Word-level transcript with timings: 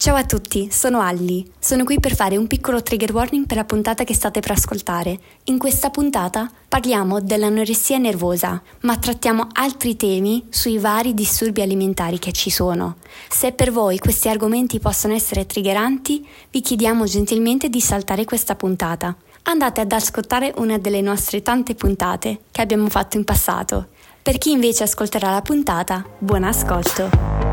Ciao 0.00 0.16
a 0.16 0.24
tutti, 0.24 0.70
sono 0.72 1.02
Alli. 1.02 1.46
Sono 1.58 1.84
qui 1.84 2.00
per 2.00 2.14
fare 2.14 2.38
un 2.38 2.46
piccolo 2.46 2.82
trigger 2.82 3.12
warning 3.12 3.44
per 3.44 3.58
la 3.58 3.66
puntata 3.66 4.02
che 4.02 4.14
state 4.14 4.40
per 4.40 4.52
ascoltare. 4.52 5.18
In 5.44 5.58
questa 5.58 5.90
puntata 5.90 6.50
parliamo 6.66 7.20
dell'anoressia 7.20 7.98
nervosa, 7.98 8.62
ma 8.80 8.96
trattiamo 8.96 9.48
altri 9.52 9.96
temi 9.96 10.46
sui 10.48 10.78
vari 10.78 11.12
disturbi 11.12 11.60
alimentari 11.60 12.18
che 12.18 12.32
ci 12.32 12.48
sono. 12.48 12.96
Se 13.28 13.52
per 13.52 13.72
voi 13.72 13.98
questi 13.98 14.30
argomenti 14.30 14.78
possono 14.78 15.12
essere 15.12 15.44
triggeranti, 15.44 16.26
vi 16.50 16.62
chiediamo 16.62 17.04
gentilmente 17.04 17.68
di 17.68 17.82
saltare 17.82 18.24
questa 18.24 18.54
puntata. 18.54 19.14
Andate 19.42 19.82
ad 19.82 19.92
ascoltare 19.92 20.54
una 20.56 20.78
delle 20.78 21.02
nostre 21.02 21.42
tante 21.42 21.74
puntate 21.74 22.44
che 22.50 22.62
abbiamo 22.62 22.88
fatto 22.88 23.18
in 23.18 23.24
passato. 23.24 23.88
Per 24.22 24.38
chi 24.38 24.50
invece 24.50 24.84
ascolterà 24.84 25.30
la 25.30 25.42
puntata, 25.42 26.02
buon 26.16 26.44
ascolto! 26.44 27.49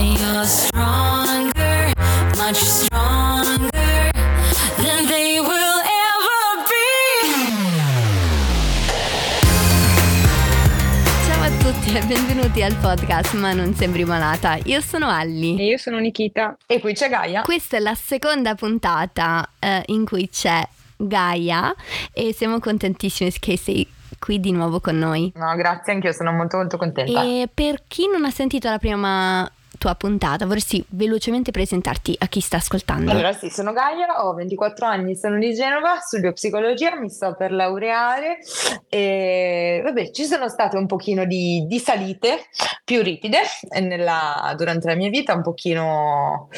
You're 0.00 0.44
stronger, 0.44 1.92
much 2.36 2.56
stronger 2.56 4.10
than 4.76 5.06
they 5.06 5.38
will 5.40 5.80
ever 5.80 6.64
be. 6.68 7.28
Ciao 11.26 11.42
a 11.42 11.50
tutti 11.58 11.96
e 11.96 12.02
benvenuti 12.06 12.62
al 12.62 12.74
podcast 12.76 13.34
Ma 13.34 13.52
non 13.52 13.74
sembri 13.74 14.04
malata. 14.04 14.58
Io 14.64 14.80
sono 14.80 15.08
Alli. 15.08 15.58
E 15.58 15.66
io 15.66 15.78
sono 15.78 15.98
Nikita. 15.98 16.56
E 16.66 16.80
qui 16.80 16.94
c'è 16.94 17.08
Gaia. 17.08 17.42
Questa 17.42 17.76
è 17.76 17.80
la 17.80 17.94
seconda 17.94 18.54
puntata 18.54 19.48
eh, 19.58 19.82
in 19.86 20.04
cui 20.04 20.28
c'è 20.28 20.66
Gaia 20.96 21.74
e 22.12 22.32
siamo 22.32 22.58
contentissimi 22.60 23.30
che 23.38 23.56
sei 23.56 23.86
qui 24.18 24.40
di 24.40 24.52
nuovo 24.52 24.80
con 24.80 24.98
noi. 24.98 25.32
No, 25.34 25.54
grazie, 25.56 25.92
anch'io 25.92 26.12
sono 26.12 26.32
molto 26.32 26.56
molto 26.56 26.76
contenta. 26.76 27.22
E 27.22 27.48
per 27.52 27.82
chi 27.88 28.08
non 28.08 28.24
ha 28.24 28.30
sentito 28.30 28.68
la 28.68 28.78
prima 28.78 29.50
tua 29.82 29.96
puntata, 29.96 30.46
vorresti 30.46 30.84
velocemente 30.90 31.50
presentarti 31.50 32.14
a 32.20 32.26
chi 32.28 32.38
sta 32.38 32.58
ascoltando? 32.58 33.10
Allora 33.10 33.32
sì, 33.32 33.50
sono 33.50 33.72
Gaia, 33.72 34.24
ho 34.24 34.32
24 34.32 34.86
anni, 34.86 35.16
sono 35.16 35.38
di 35.38 35.52
Genova, 35.52 35.98
studio 35.98 36.32
psicologia, 36.32 36.94
mi 36.94 37.10
sto 37.10 37.34
per 37.34 37.50
laureare 37.50 38.38
e 38.88 39.80
vabbè, 39.82 40.12
ci 40.12 40.24
sono 40.24 40.48
state 40.48 40.76
un 40.76 40.86
pochino 40.86 41.24
di, 41.24 41.66
di 41.66 41.80
salite 41.80 42.44
più 42.84 43.02
ripide 43.02 43.40
nella, 43.80 44.54
durante 44.56 44.86
la 44.86 44.94
mia 44.94 45.10
vita, 45.10 45.34
un 45.34 45.42
pochino 45.42 46.48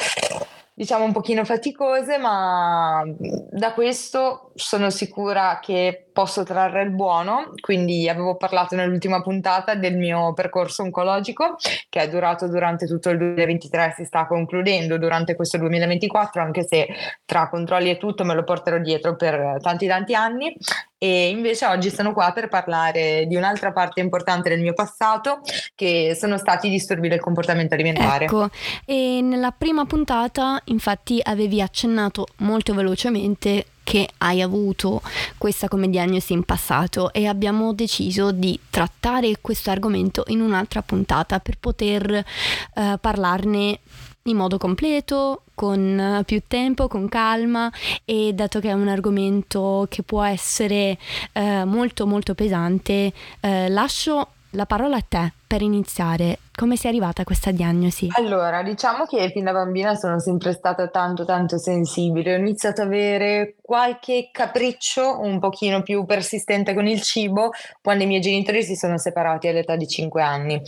diciamo 0.75 1.03
un 1.05 1.11
pochino 1.11 1.43
faticose, 1.45 2.19
ma 2.19 3.01
da 3.49 3.73
questo 3.73 4.51
sono 4.53 4.91
sicura 4.91 5.57
che 5.63 6.04
posso 6.15 6.43
trarre 6.43 6.83
il 6.83 6.91
buono. 6.91 7.51
Quindi 7.59 8.07
avevo 8.07 8.37
parlato 8.37 8.73
nell'ultima 8.73 9.21
puntata 9.21 9.75
del 9.75 9.97
mio 9.97 10.31
percorso 10.31 10.81
oncologico 10.81 11.57
che 11.89 11.99
è 11.99 12.09
durato 12.09 12.47
durante 12.47 12.87
tutto 12.87 13.09
il 13.09 13.17
2023, 13.17 13.95
si 13.97 14.05
sta 14.05 14.25
concludendo 14.25 14.97
durante 14.97 15.35
questo 15.35 15.57
2024, 15.57 16.41
anche 16.41 16.65
se 16.65 16.87
tra 17.25 17.49
controlli 17.49 17.89
e 17.89 17.97
tutto 17.97 18.23
me 18.23 18.33
lo 18.33 18.45
porterò 18.45 18.77
dietro 18.77 19.17
per 19.17 19.57
tanti 19.61 19.87
tanti 19.87 20.15
anni 20.15 20.55
e 20.97 21.27
invece 21.27 21.65
oggi 21.65 21.89
sono 21.89 22.13
qua 22.13 22.31
per 22.31 22.47
parlare 22.47 23.25
di 23.27 23.35
un'altra 23.35 23.73
parte 23.73 23.99
importante 23.99 24.47
del 24.47 24.61
mio 24.61 24.73
passato 24.73 25.41
che 25.75 26.15
sono 26.17 26.37
stati 26.37 26.67
i 26.67 26.69
disturbi 26.69 27.09
del 27.09 27.19
comportamento 27.19 27.73
alimentare. 27.73 28.25
Ecco, 28.25 28.49
e 28.85 29.19
nella 29.21 29.51
prima 29.51 29.83
puntata 29.83 30.61
infatti 30.65 31.19
avevi 31.21 31.61
accennato 31.61 32.27
molto 32.37 32.73
velocemente 32.73 33.65
che 33.85 34.09
hai 34.17 34.41
avuto 34.41 35.03
questa 35.37 35.67
come 35.67 35.89
diagnosi 35.89 36.33
in 36.33 36.43
passato 36.43 37.13
e 37.13 37.27
abbiamo 37.27 37.71
deciso 37.71 38.31
di 38.31 38.59
trattare 38.71 39.37
questo 39.39 39.69
argomento 39.69 40.23
in 40.27 40.41
un'altra 40.41 40.81
puntata 40.81 41.39
per 41.39 41.59
poter 41.59 42.11
eh, 42.11 42.97
parlarne 42.99 43.79
in 44.23 44.37
modo 44.37 44.57
completo, 44.57 45.43
con 45.53 45.99
eh, 45.99 46.23
più 46.25 46.41
tempo, 46.47 46.87
con 46.87 47.07
calma 47.07 47.71
e 48.03 48.33
dato 48.33 48.59
che 48.59 48.69
è 48.69 48.73
un 48.73 48.87
argomento 48.87 49.85
che 49.87 50.01
può 50.01 50.23
essere 50.23 50.97
eh, 51.33 51.63
molto 51.63 52.07
molto 52.07 52.33
pesante, 52.33 53.13
eh, 53.39 53.69
lascio 53.69 54.29
la 54.49 54.65
parola 54.65 54.95
a 54.95 55.05
te 55.07 55.33
per 55.45 55.61
iniziare. 55.61 56.39
Come 56.55 56.77
sei 56.77 56.91
arrivata 56.91 57.23
a 57.23 57.25
questa 57.25 57.51
diagnosi? 57.51 58.07
Allora, 58.13 58.63
diciamo 58.63 59.03
che 59.05 59.29
fin 59.29 59.43
da 59.43 59.51
bambina 59.51 59.93
sono 59.95 60.19
sempre 60.21 60.53
stata 60.53 60.87
tanto 60.87 61.25
tanto 61.25 61.57
sensibile, 61.57 62.33
ho 62.33 62.37
iniziato 62.37 62.81
ad 62.81 62.87
avere 62.87 63.55
qualche 63.61 64.29
capriccio 64.31 65.19
un 65.19 65.39
pochino 65.39 65.81
più 65.81 66.05
persistente 66.05 66.73
con 66.73 66.87
il 66.87 67.01
cibo 67.01 67.49
quando 67.81 68.05
i 68.05 68.07
miei 68.07 68.21
genitori 68.21 68.63
si 68.63 68.75
sono 68.75 68.97
separati 68.97 69.49
all'età 69.49 69.75
di 69.75 69.85
5 69.85 70.21
anni. 70.21 70.61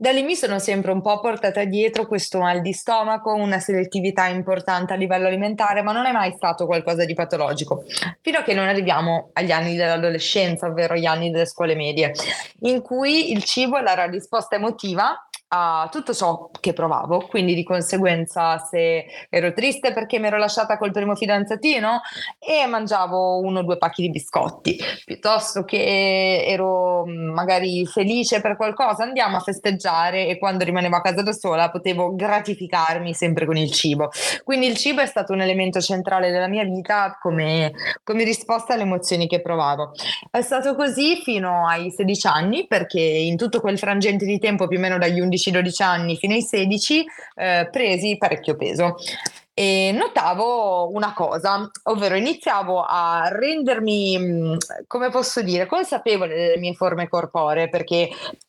Da 0.00 0.12
lì 0.12 0.22
mi 0.22 0.36
sono 0.36 0.60
sempre 0.60 0.92
un 0.92 1.02
po' 1.02 1.18
portata 1.18 1.64
dietro 1.64 2.06
questo 2.06 2.38
mal 2.38 2.60
di 2.60 2.72
stomaco, 2.72 3.34
una 3.34 3.58
selettività 3.58 4.28
importante 4.28 4.92
a 4.92 4.96
livello 4.96 5.26
alimentare, 5.26 5.82
ma 5.82 5.90
non 5.90 6.06
è 6.06 6.12
mai 6.12 6.32
stato 6.36 6.66
qualcosa 6.66 7.04
di 7.04 7.14
patologico, 7.14 7.82
fino 8.22 8.38
a 8.38 8.42
che 8.42 8.54
non 8.54 8.68
arriviamo 8.68 9.30
agli 9.32 9.50
anni 9.50 9.74
dell'adolescenza, 9.74 10.68
ovvero 10.68 10.94
gli 10.94 11.04
anni 11.04 11.32
delle 11.32 11.46
scuole 11.46 11.74
medie, 11.74 12.12
in 12.60 12.80
cui 12.80 13.32
il 13.32 13.42
cibo 13.42 13.76
è 13.76 13.82
la 13.82 13.94
risposta 14.10 14.56
emotiva 14.56 15.27
a 15.48 15.88
tutto 15.90 16.12
ciò 16.12 16.50
che 16.60 16.72
provavo, 16.72 17.26
quindi 17.26 17.54
di 17.54 17.62
conseguenza 17.62 18.58
se 18.58 19.06
ero 19.30 19.52
triste 19.52 19.92
perché 19.92 20.18
mi 20.18 20.26
ero 20.26 20.36
lasciata 20.36 20.76
col 20.76 20.92
primo 20.92 21.14
fidanzatino 21.14 22.00
e 22.38 22.66
mangiavo 22.66 23.40
uno 23.40 23.60
o 23.60 23.62
due 23.62 23.78
pacchi 23.78 24.02
di 24.02 24.10
biscotti, 24.10 24.78
piuttosto 25.06 25.64
che 25.64 26.44
ero 26.46 27.06
mm, 27.06 27.32
magari 27.32 27.86
felice 27.86 28.40
per 28.42 28.56
qualcosa, 28.56 29.04
andiamo 29.04 29.38
a 29.38 29.40
festeggiare 29.40 30.26
e 30.26 30.38
quando 30.38 30.64
rimanevo 30.64 30.96
a 30.96 31.00
casa 31.00 31.22
da 31.22 31.32
sola 31.32 31.70
potevo 31.70 32.14
gratificarmi 32.14 33.14
sempre 33.14 33.46
con 33.46 33.56
il 33.56 33.70
cibo. 33.70 34.10
Quindi 34.44 34.66
il 34.66 34.76
cibo 34.76 35.00
è 35.00 35.06
stato 35.06 35.32
un 35.32 35.40
elemento 35.40 35.80
centrale 35.80 36.30
della 36.30 36.48
mia 36.48 36.64
vita 36.64 37.16
come, 37.20 37.72
come 38.04 38.24
risposta 38.24 38.74
alle 38.74 38.82
emozioni 38.82 39.26
che 39.26 39.40
provavo. 39.40 39.92
È 40.30 40.42
stato 40.42 40.74
così 40.74 41.16
fino 41.22 41.66
ai 41.66 41.90
16 41.90 42.26
anni 42.26 42.66
perché 42.66 43.00
in 43.00 43.36
tutto 43.36 43.60
quel 43.60 43.78
frangente 43.78 44.26
di 44.26 44.38
tempo 44.38 44.66
più 44.66 44.76
o 44.76 44.80
meno 44.80 44.98
dagli 44.98 45.20
11 45.20 45.37
11-12 45.38 45.82
anni 45.82 46.16
fino 46.16 46.34
ai 46.34 46.42
16 46.42 47.04
eh, 47.36 47.68
presi 47.70 48.16
parecchio 48.18 48.56
peso. 48.56 48.96
E 49.54 49.90
notavo 49.92 50.88
una 50.92 51.12
cosa, 51.14 51.68
ovvero 51.84 52.14
iniziavo 52.14 52.84
a 52.86 53.28
rendermi, 53.32 54.56
come 54.86 55.10
posso 55.10 55.42
dire, 55.42 55.66
consapevole 55.66 56.32
delle 56.32 56.58
mie 56.58 56.74
forme 56.74 57.08
corporee, 57.08 57.68
perché 57.68 58.08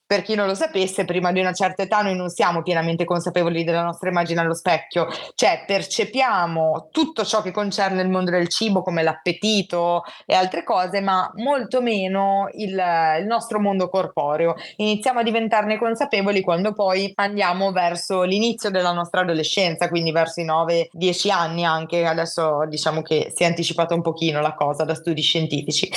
per 0.09 0.24
chi 0.24 0.34
non 0.34 0.47
lo 0.47 0.56
sapesse, 0.56 1.06
prima 1.06 1.31
di 1.31 1.40
una 1.40 1.53
certa 1.53 1.84
età 1.84 2.02
noi 2.02 2.16
non 2.16 2.30
siamo 2.30 2.64
pienamente 2.64 3.06
consapevoli 3.06 3.64
della 3.64 3.84
nostra 3.84 4.09
immagine 4.09 4.42
allo 4.42 4.56
specchio, 4.56 5.06
cioè 5.36 5.66
percepiamo 5.68 6.88
tutto 6.92 7.24
ciò 7.24 7.44
che 7.44 7.52
concerne 7.52 8.02
il 8.02 8.09
mondo 8.09 8.31
del 8.31 8.48
cibo 8.48 8.81
come 8.81 9.03
l'appetito 9.03 10.02
e 10.25 10.34
altre 10.34 10.64
cose, 10.64 11.00
ma 11.00 11.31
molto 11.36 11.80
meno 11.84 12.50
il, 12.53 12.72
il 13.19 13.25
nostro 13.28 13.59
mondo 13.59 13.88
corporeo. 13.88 14.56
Iniziamo 14.78 15.19
a 15.19 15.24
diventarne 15.24 15.78
consapevoli 15.78 16.42
quando 16.42 16.74
poi 16.74 17.12
andiamo 17.14 17.72
verso 17.72 18.24
l'inizio 18.24 18.72
della 18.72 18.94
nostra 18.94 19.22
adolescenza, 19.22 19.90
quindi 19.90 20.12
verso 20.12 20.42
i 20.42 20.46
9-10 20.46 21.30
anni 21.30 21.66
anche, 21.66 22.08
adesso 22.08 22.66
diciamo 22.68 23.03
che 23.03 23.31
si 23.36 23.44
è 23.44 23.46
anticipata 23.46 23.94
un 23.94 24.02
pochino 24.02 24.42
la 24.42 24.56
cosa 24.56 24.86
da 24.86 24.96
studi 24.96 25.22
scientifici 25.22 25.88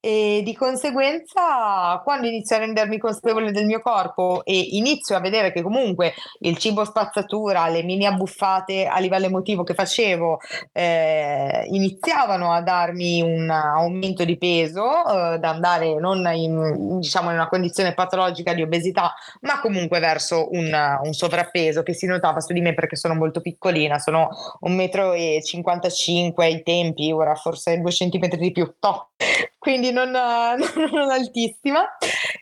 e 0.00 0.42
di 0.44 0.54
conseguenza 0.54 2.00
quando 2.04 2.26
inizio 2.26 2.56
a 2.56 2.60
rendermi 2.60 2.98
consapevole 2.98 3.50
del 3.50 3.66
mio 3.66 3.80
corpo 3.80 4.44
e 4.44 4.56
inizio 4.58 5.16
a 5.16 5.20
vedere 5.20 5.52
che 5.52 5.62
comunque 5.62 6.14
il 6.40 6.56
cibo 6.58 6.84
spazzatura, 6.84 7.68
le 7.68 7.82
mini 7.82 8.06
abbuffate 8.06 8.86
a 8.86 8.98
livello 8.98 9.26
emotivo 9.26 9.64
che 9.64 9.74
facevo 9.74 10.38
eh, 10.72 11.66
iniziavano 11.70 12.52
a 12.52 12.60
darmi 12.62 13.20
un 13.22 13.50
aumento 13.50 14.24
di 14.24 14.38
peso 14.38 14.84
eh, 14.84 15.38
da 15.38 15.50
andare 15.50 15.94
non 15.98 16.24
in, 16.34 16.98
diciamo, 17.00 17.30
in 17.30 17.36
una 17.36 17.48
condizione 17.48 17.94
patologica 17.94 18.54
di 18.54 18.62
obesità 18.62 19.14
ma 19.40 19.60
comunque 19.60 19.98
verso 19.98 20.48
un, 20.52 20.98
un 21.02 21.12
sovrappeso 21.12 21.82
che 21.82 21.94
si 21.94 22.06
notava 22.06 22.40
su 22.40 22.52
di 22.52 22.60
me 22.60 22.74
perché 22.74 22.96
sono 22.96 23.14
molto 23.14 23.40
piccolina, 23.40 23.98
sono 23.98 24.28
1,55 24.62 26.32
m 26.32 26.40
ai 26.40 26.62
tempi, 26.62 27.10
ora 27.12 27.34
forse 27.34 27.80
2 27.80 27.90
cm 27.90 28.28
di 28.36 28.52
più, 28.52 28.74
to 28.78 29.10
quindi 29.66 29.90
non, 30.10 30.90
non, 30.90 31.10
altissima. 31.10 31.96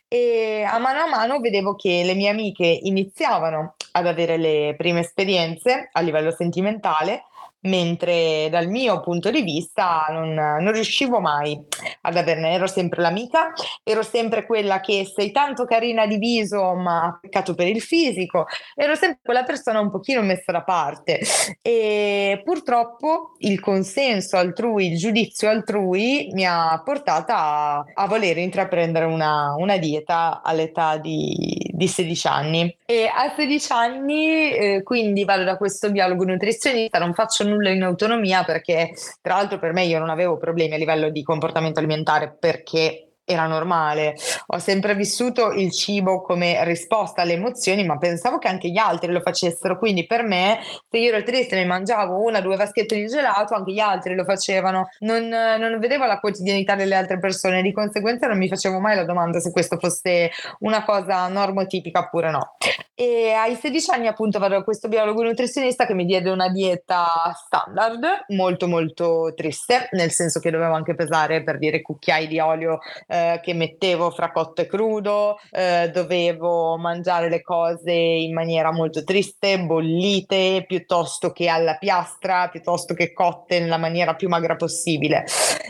E 0.08 0.64
a 0.68 0.78
mano 0.78 1.00
a 1.00 1.08
mano 1.08 1.40
vedevo 1.40 1.74
che 1.74 2.02
le 2.04 2.14
mie 2.14 2.30
amiche 2.30 2.66
iniziavano 2.66 3.74
ad 3.92 4.06
avere 4.06 4.36
le 4.36 4.74
prime 4.76 5.00
esperienze 5.00 5.88
a 5.92 6.00
livello 6.00 6.32
sentimentale, 6.32 7.24
mentre 7.64 8.48
dal 8.50 8.68
mio 8.68 9.00
punto 9.00 9.30
di 9.30 9.42
vista 9.42 10.06
non, 10.10 10.34
non 10.34 10.72
riuscivo 10.72 11.20
mai 11.20 11.58
ad 12.02 12.16
averne, 12.16 12.52
ero 12.52 12.66
sempre 12.66 13.02
l'amica, 13.02 13.52
ero 13.82 14.02
sempre 14.02 14.46
quella 14.46 14.80
che 14.80 15.10
sei 15.12 15.30
tanto 15.30 15.64
carina 15.64 16.06
di 16.06 16.18
viso 16.18 16.74
ma 16.74 17.18
peccato 17.20 17.54
per 17.54 17.68
il 17.68 17.80
fisico, 17.80 18.46
ero 18.74 18.94
sempre 18.94 19.20
quella 19.22 19.44
persona 19.44 19.80
un 19.80 19.90
pochino 19.90 20.22
messa 20.22 20.52
da 20.52 20.62
parte. 20.62 21.20
E 21.62 22.42
purtroppo 22.44 23.32
il 23.38 23.60
consenso 23.60 24.36
altrui, 24.36 24.92
il 24.92 24.98
giudizio 24.98 25.48
altrui 25.48 26.30
mi 26.32 26.44
ha 26.46 26.80
portata 26.84 27.36
a, 27.36 27.84
a 27.94 28.06
voler 28.06 28.38
intraprendere 28.38 29.06
una, 29.06 29.54
una 29.56 29.78
dieta 29.78 30.42
all'età 30.42 30.98
di, 30.98 31.70
di 31.72 31.88
16 31.88 32.26
anni. 32.26 32.76
E 32.84 33.10
a 33.12 33.32
16 33.34 33.72
anni 33.72 34.52
eh, 34.52 34.82
quindi 34.82 35.24
vado 35.24 35.44
da 35.44 35.56
questo 35.56 35.90
biologo 35.90 36.24
nutrizionista, 36.24 36.98
non 36.98 37.14
faccio 37.14 37.44
nulla 37.44 37.53
in 37.62 37.82
autonomia 37.82 38.44
perché 38.44 38.92
tra 39.20 39.34
l'altro 39.34 39.58
per 39.58 39.72
me 39.72 39.84
io 39.84 39.98
non 39.98 40.10
avevo 40.10 40.36
problemi 40.36 40.74
a 40.74 40.78
livello 40.78 41.10
di 41.10 41.22
comportamento 41.22 41.78
alimentare 41.78 42.36
perché 42.38 43.13
era 43.24 43.46
normale. 43.46 44.14
Ho 44.48 44.58
sempre 44.58 44.94
vissuto 44.94 45.50
il 45.52 45.72
cibo 45.72 46.20
come 46.22 46.62
risposta 46.64 47.22
alle 47.22 47.32
emozioni, 47.32 47.84
ma 47.84 47.96
pensavo 47.96 48.38
che 48.38 48.48
anche 48.48 48.68
gli 48.68 48.76
altri 48.76 49.12
lo 49.12 49.20
facessero. 49.20 49.78
Quindi 49.78 50.06
per 50.06 50.22
me, 50.22 50.58
se 50.88 50.98
io 50.98 51.08
ero 51.12 51.22
triste 51.22 51.56
e 51.56 51.62
mi 51.62 51.66
mangiavo 51.66 52.22
una 52.22 52.38
o 52.38 52.42
due 52.42 52.56
vaschette 52.56 52.94
di 52.94 53.06
gelato, 53.06 53.54
anche 53.54 53.72
gli 53.72 53.80
altri 53.80 54.14
lo 54.14 54.24
facevano. 54.24 54.88
Non, 55.00 55.26
non, 55.28 55.78
vedevo 55.78 56.04
la 56.04 56.20
quotidianità 56.20 56.74
delle 56.74 56.94
altre 56.94 57.18
persone, 57.18 57.62
di 57.62 57.72
conseguenza 57.72 58.26
non 58.26 58.38
mi 58.38 58.48
facevo 58.48 58.78
mai 58.78 58.96
la 58.96 59.04
domanda 59.04 59.40
se 59.40 59.50
questo 59.50 59.78
fosse 59.78 60.30
una 60.60 60.84
cosa 60.84 61.26
normotipica 61.28 62.00
oppure 62.00 62.30
no. 62.30 62.56
E 62.96 63.32
ai 63.32 63.56
16 63.56 63.90
anni 63.90 64.06
appunto 64.06 64.38
vado 64.38 64.56
a 64.56 64.62
questo 64.62 64.86
biologo 64.86 65.24
nutrizionista 65.24 65.84
che 65.84 65.94
mi 65.94 66.04
diede 66.04 66.30
una 66.30 66.48
dieta 66.48 67.32
standard, 67.34 68.26
molto 68.28 68.68
molto 68.68 69.32
triste, 69.34 69.88
nel 69.92 70.12
senso 70.12 70.38
che 70.38 70.52
dovevo 70.52 70.74
anche 70.74 70.94
pesare 70.94 71.42
per 71.42 71.58
dire 71.58 71.82
cucchiai 71.82 72.28
di 72.28 72.38
olio 72.38 72.78
eh, 73.14 73.40
che 73.40 73.54
mettevo 73.54 74.10
fra 74.10 74.32
cotto 74.32 74.62
e 74.62 74.66
crudo, 74.66 75.36
eh, 75.52 75.88
dovevo 75.92 76.76
mangiare 76.76 77.28
le 77.28 77.42
cose 77.42 77.92
in 77.92 78.34
maniera 78.34 78.72
molto 78.72 79.04
triste, 79.04 79.60
bollite, 79.60 80.64
piuttosto 80.66 81.30
che 81.30 81.46
alla 81.46 81.76
piastra, 81.76 82.48
piuttosto 82.48 82.92
che 82.92 83.12
cotte 83.12 83.60
nella 83.60 83.78
maniera 83.78 84.14
più 84.14 84.28
magra 84.28 84.56
possibile. 84.56 85.24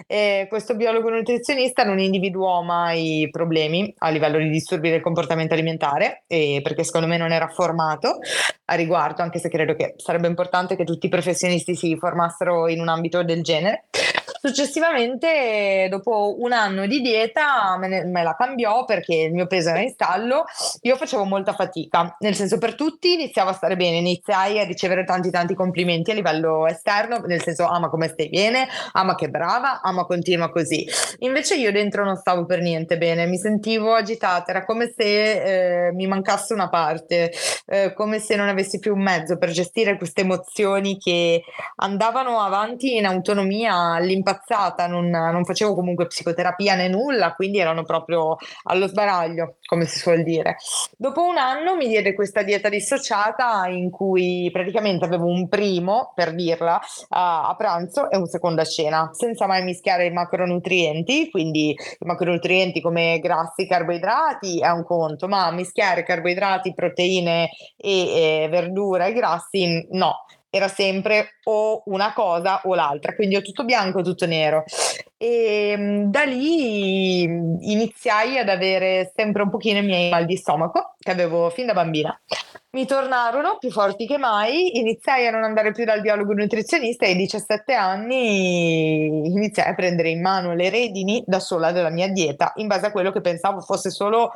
E 0.07 0.47
questo 0.49 0.75
biologo 0.75 1.11
nutrizionista 1.11 1.85
non 1.85 1.99
individuò 1.99 2.63
mai 2.63 3.29
problemi 3.31 3.93
a 3.99 4.09
livello 4.09 4.39
di 4.39 4.49
disturbi 4.49 4.89
del 4.89 5.03
comportamento 5.03 5.53
alimentare, 5.53 6.25
perché 6.27 6.83
secondo 6.83 7.07
me 7.07 7.19
non 7.19 7.31
era 7.31 7.49
formato 7.49 8.21
a 8.67 8.75
riguardo, 8.75 9.23
anche 9.23 9.39
se 9.39 9.51
credo 9.51 9.75
che 9.75 9.95
sarebbe 9.97 10.29
importante 10.29 10.77
che 10.77 10.85
tutti 10.85 11.07
i 11.07 11.11
professionisti 11.11 11.75
si 11.75 11.97
formassero 11.99 12.69
in 12.69 12.81
un 12.81 12.89
ambito 12.89 13.23
del 13.23 13.43
genere. 13.43 13.85
Successivamente, 14.47 15.87
dopo 15.89 16.35
un 16.39 16.53
anno 16.53 16.87
di 16.87 17.01
dieta, 17.01 17.79
me, 17.79 17.89
ne, 17.89 18.05
me, 18.05 18.23
la 18.23 18.37
cambiò 18.37 18.85
perché 18.85 19.15
il 19.15 19.33
mio 19.33 19.47
peso 19.47 19.71
era 19.71 19.81
in 19.81 19.89
stallo. 19.89 20.45
Io 20.83 20.97
facevo 20.97 21.25
molta 21.25 21.55
fatica, 21.55 22.15
nel 22.19 22.35
senso 22.35 22.59
per 22.59 22.75
tutti 22.75 23.15
iniziavo 23.15 23.49
a 23.49 23.55
stare 23.55 23.75
bene, 23.75 23.97
iniziai 23.97 24.59
a 24.61 24.65
ricevere 24.65 25.05
tanti 25.05 25.31
tanti 25.31 25.55
complimenti 25.55 26.11
a 26.11 26.15
livello 26.15 26.67
esterno, 26.67 27.21
nel 27.21 27.41
senso 27.41 27.65
ama 27.65 27.89
come 27.89 28.09
stai 28.09 28.29
bene, 28.29 28.69
ama 28.93 29.15
che 29.15 29.31
brava, 29.31 29.81
ama 29.81 30.05
continua 30.05 30.51
così. 30.51 30.87
Invece 31.21 31.55
io 31.55 31.73
dentro 31.73 32.05
non 32.05 32.17
stavo 32.17 32.45
per 32.45 32.61
niente 32.61 32.99
bene, 32.99 33.25
mi 33.25 33.39
sentivo 33.39 33.95
agitata, 33.95 34.51
era 34.51 34.67
come 34.67 34.93
se 34.95 35.87
eh, 35.87 35.93
mi 35.93 36.07
mancasse 36.07 36.53
una 36.53 36.69
parte, 36.69 37.33
eh, 37.65 37.95
come 37.95 38.19
se 38.19 38.37
non 38.37 38.49
avessi 38.49 38.79
più 38.79 38.93
un 38.95 39.01
mezzo 39.01 39.39
per 39.39 39.53
gestire 39.53 39.97
queste 39.97 40.21
emozioni 40.21 40.99
che 40.99 41.43
andavano 41.77 42.41
avanti 42.41 42.95
in 42.97 43.07
autonomia 43.07 43.95
all'impatto 43.95 44.33
impazzata, 44.35 44.87
non, 44.87 45.09
non, 45.09 45.45
facevo 45.45 45.75
comunque 45.75 46.07
psicoterapia 46.07 46.75
né 46.75 46.89
nulla, 46.89 47.35
quindi 47.35 47.59
erano 47.59 47.85
proprio 47.85 48.37
allo 48.65 48.89
sbaraglio, 48.89 49.57
come 49.65 49.87
si 49.87 49.99
suol 49.99 50.23
dire. 50.23 50.57
Dopo 50.97 51.25
un 51.25 51.39
anno 51.39 51.77
mi 51.77 51.87
diede 51.87 52.15
questa 52.15 52.43
dieta 52.43 52.69
dissociata 52.69 53.67
in 53.69 53.91
cui 53.91 54.51
praticamente 54.53 55.05
avevo 55.05 55.27
un 55.27 55.49
primo, 55.49 56.13
per 56.15 56.35
dirla, 56.35 56.81
a, 57.11 57.49
a 57.49 57.55
pranzo 57.55 58.11
e 58.11 58.17
un 58.17 58.27
secondo 58.27 58.61
a 58.61 58.65
cena, 58.65 59.11
senza 59.13 59.47
mai 59.47 59.63
mischiare 59.63 60.07
i 60.07 60.13
macronutrienti, 60.13 61.31
quindi 61.31 61.71
i 61.71 62.05
macronutrienti 62.05 62.81
come 62.81 63.19
grassi, 63.21 63.67
carboidrati 63.67 64.61
è 64.61 64.69
un 64.71 64.85
conto, 64.85 65.29
ma 65.29 65.51
mischiare 65.51 66.03
carboidrati, 66.03 66.75
proteine 66.75 67.51
e, 67.77 68.45
e 68.45 68.49
verdura 68.51 69.07
e 69.07 69.13
grassi 69.13 69.87
no 69.93 70.25
era 70.55 70.69
sempre 70.69 71.39
o 71.45 71.83
una 71.87 72.13
cosa 72.13 72.61
o 72.65 72.77
l'altra, 72.77 73.17
quindi 73.17 73.35
o 73.35 73.43
tutto 73.43 73.65
bianco 73.65 73.99
o 73.99 74.03
tutto 74.03 74.25
nero. 74.25 74.63
E 75.17 75.71
ehm, 75.71 76.11
da 76.11 76.23
lì 76.23 77.23
iniziai 77.23 78.39
ad 78.39 78.49
avere 78.49 79.13
sempre 79.17 79.43
un 79.43 79.51
pochino 79.51 79.81
i 79.81 79.85
miei 79.85 80.11
mal 80.11 80.25
di 80.27 80.37
stomaco 80.37 80.95
che 80.97 81.11
avevo 81.11 81.51
fin 81.51 81.67
da 81.67 81.73
bambina. 81.73 82.17
Mi 82.71 82.87
tornarono 82.87 83.57
più 83.59 83.73
forti 83.73 84.07
che 84.07 84.17
mai, 84.17 84.79
iniziai 84.79 85.27
a 85.27 85.33
non 85.33 85.43
andare 85.43 85.73
più 85.73 85.85
dal 85.85 86.01
biologo 86.01 86.33
nutrizionista 86.35 87.05
e 87.05 87.11
ai 87.11 87.17
17 87.17 87.75
anni 87.75 89.07
iniziai 89.07 89.71
a 89.71 89.75
prendere 89.75 90.11
in 90.11 90.21
mano 90.21 90.55
le 90.55 90.71
redini 90.71 91.23
da 91.27 91.41
sola 91.41 91.73
della 91.73 91.91
mia 91.91 92.09
dieta 92.09 92.53
in 92.57 92.69
base 92.69 92.87
a 92.87 92.93
quello 92.93 93.11
che 93.11 93.21
pensavo 93.21 93.61
fosse 93.61 93.91
solo 93.91 94.33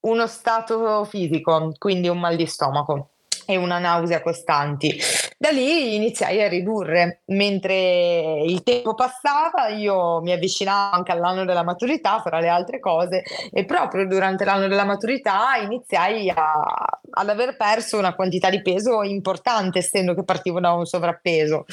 uno 0.00 0.26
stato 0.26 1.04
fisico, 1.04 1.72
quindi 1.78 2.08
un 2.08 2.18
mal 2.18 2.34
di 2.34 2.46
stomaco 2.46 3.10
e 3.50 3.56
una 3.56 3.78
nausea 3.78 4.22
costanti. 4.22 4.98
Da 5.36 5.50
lì 5.50 5.94
iniziai 5.94 6.42
a 6.42 6.48
ridurre, 6.48 7.22
mentre 7.26 8.42
il 8.44 8.62
tempo 8.62 8.94
passava 8.94 9.68
io 9.68 10.20
mi 10.20 10.32
avvicinavo 10.32 10.96
anche 10.96 11.12
all'anno 11.12 11.44
della 11.44 11.62
maturità, 11.62 12.20
fra 12.20 12.40
le 12.40 12.48
altre 12.48 12.78
cose, 12.78 13.22
e 13.50 13.64
proprio 13.64 14.06
durante 14.06 14.44
l'anno 14.44 14.68
della 14.68 14.84
maturità 14.84 15.56
iniziai 15.62 16.28
a, 16.28 16.62
ad 17.10 17.28
aver 17.28 17.56
perso 17.56 17.98
una 17.98 18.14
quantità 18.14 18.50
di 18.50 18.60
peso 18.62 19.02
importante, 19.02 19.78
essendo 19.78 20.14
che 20.14 20.24
partivo 20.24 20.60
da 20.60 20.72
un 20.72 20.84
sovrappeso. 20.84 21.64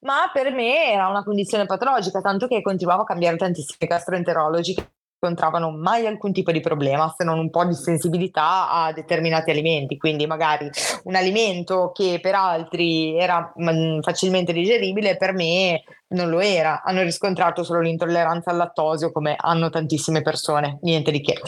Ma 0.00 0.30
per 0.32 0.52
me 0.52 0.92
era 0.92 1.08
una 1.08 1.22
condizione 1.22 1.66
patologica, 1.66 2.20
tanto 2.20 2.46
che 2.46 2.62
continuavo 2.62 3.02
a 3.02 3.06
cambiare 3.06 3.36
tantissimi 3.36 3.88
gastroenterologi 3.88 4.74
incontravano 5.26 5.70
mai 5.70 6.06
alcun 6.06 6.32
tipo 6.32 6.52
di 6.52 6.60
problema 6.60 7.12
se 7.16 7.24
non 7.24 7.38
un 7.38 7.50
po' 7.50 7.64
di 7.64 7.74
sensibilità 7.74 8.70
a 8.70 8.92
determinati 8.92 9.50
alimenti, 9.50 9.96
quindi 9.96 10.26
magari 10.26 10.70
un 11.04 11.14
alimento 11.14 11.90
che 11.92 12.18
per 12.22 12.34
altri 12.34 13.18
era 13.18 13.52
mm, 13.60 14.00
facilmente 14.00 14.52
digeribile, 14.52 15.16
per 15.16 15.32
me 15.32 15.82
non 16.08 16.28
lo 16.28 16.40
era, 16.40 16.82
hanno 16.84 17.02
riscontrato 17.02 17.64
solo 17.64 17.80
l'intolleranza 17.80 18.50
al 18.50 18.56
lattosio 18.56 19.10
come 19.10 19.34
hanno 19.36 19.70
tantissime 19.70 20.22
persone, 20.22 20.78
niente 20.82 21.10
di 21.10 21.20
che. 21.20 21.40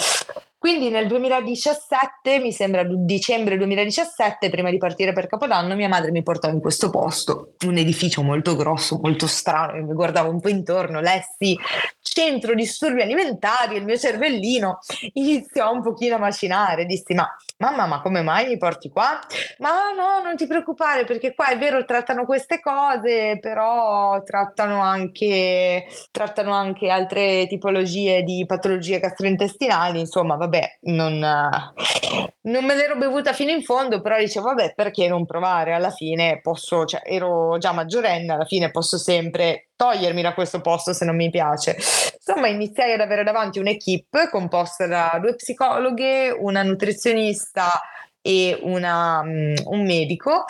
Quindi 0.59 0.91
nel 0.91 1.07
2017, 1.07 2.41
mi 2.41 2.51
sembra 2.51 2.83
dicembre 2.85 3.57
2017, 3.57 4.51
prima 4.51 4.71
di 4.71 4.77
partire 4.77 5.13
per 5.13 5.29
Capodanno, 5.29 5.77
mia 5.77 5.89
madre 5.89 6.11
mi 6.11 6.25
portò 6.25 6.49
in 6.49 6.59
questo 6.59 6.91
posto, 6.91 7.55
un 7.65 7.77
edificio 7.77 8.23
molto 8.23 8.57
grosso, 8.57 8.99
molto 9.01 9.29
strano, 9.29 9.81
mi 9.81 9.95
guardavo 9.95 10.31
un 10.31 10.41
po' 10.41 10.49
intorno, 10.49 11.01
lessi 11.01 11.57
centro 12.01 12.55
disturbi 12.55 13.03
alimentari, 13.03 13.77
il 13.77 13.85
mio 13.85 13.97
cervellino 13.97 14.81
iniziò 15.13 15.71
un 15.73 15.83
pochino 15.83 16.17
a 16.17 16.19
macinare, 16.19 16.85
dissi 16.85 17.15
ma 17.15 17.29
mamma 17.59 17.87
ma 17.87 18.01
come 18.01 18.23
mai 18.23 18.49
mi 18.49 18.59
porti 18.59 18.89
qua? 18.89 19.21
Ma 19.59 19.93
no, 19.97 20.21
non 20.25 20.35
ti 20.37 20.49
preoccupare 20.49 21.05
perché 21.05 21.35
qua 21.35 21.51
è 21.51 21.59
vero 21.59 21.85
trattano 21.85 22.25
queste 22.25 22.59
cose, 22.59 23.39
però 23.41 24.21
trattano 24.25 24.81
anche, 24.81 25.87
trattano 26.11 26.53
anche 26.53 26.89
altre 26.89 27.47
tipologie 27.47 28.23
di 28.23 28.45
patologie 28.47 28.99
gastrointestinali, 28.99 30.01
insomma 30.01 30.37
vabbè, 30.49 30.79
non, 30.83 31.19
non 31.19 32.65
me 32.65 32.75
l'ero 32.75 32.97
bevuta 32.97 33.33
fino 33.33 33.51
in 33.51 33.63
fondo, 33.63 34.01
però 34.01 34.19
dicevo 34.19 34.47
vabbè 34.47 34.73
perché 34.75 35.07
non 35.07 35.27
provare, 35.27 35.75
alla 35.75 35.91
fine 35.91 36.41
posso, 36.41 36.87
cioè 36.87 37.03
ero 37.05 37.59
già 37.59 37.73
maggiorenne, 37.73 38.33
alla 38.33 38.47
fine 38.47 38.71
posso 38.71 38.97
sempre 38.97 39.69
togliermi 39.77 40.23
da 40.23 40.35
questo 40.35 40.61
posto 40.61 40.93
se 40.93 41.05
non 41.05 41.17
mi 41.17 41.31
piace. 41.31 41.77
Insomma, 41.77 42.49
iniziai 42.49 42.95
ad 42.95 43.01
avere 43.01 43.23
davanti 43.23 43.59
un'equipe 43.59 44.29
composta 44.31 44.87
da 44.87 45.19
due 45.21 45.35
psicologhe, 45.35 46.35
una 46.37 46.63
nutrizionista 46.63 47.81
e 48.21 48.59
una, 48.63 49.21
um, 49.21 49.55
un 49.67 49.85
medico 49.85 50.45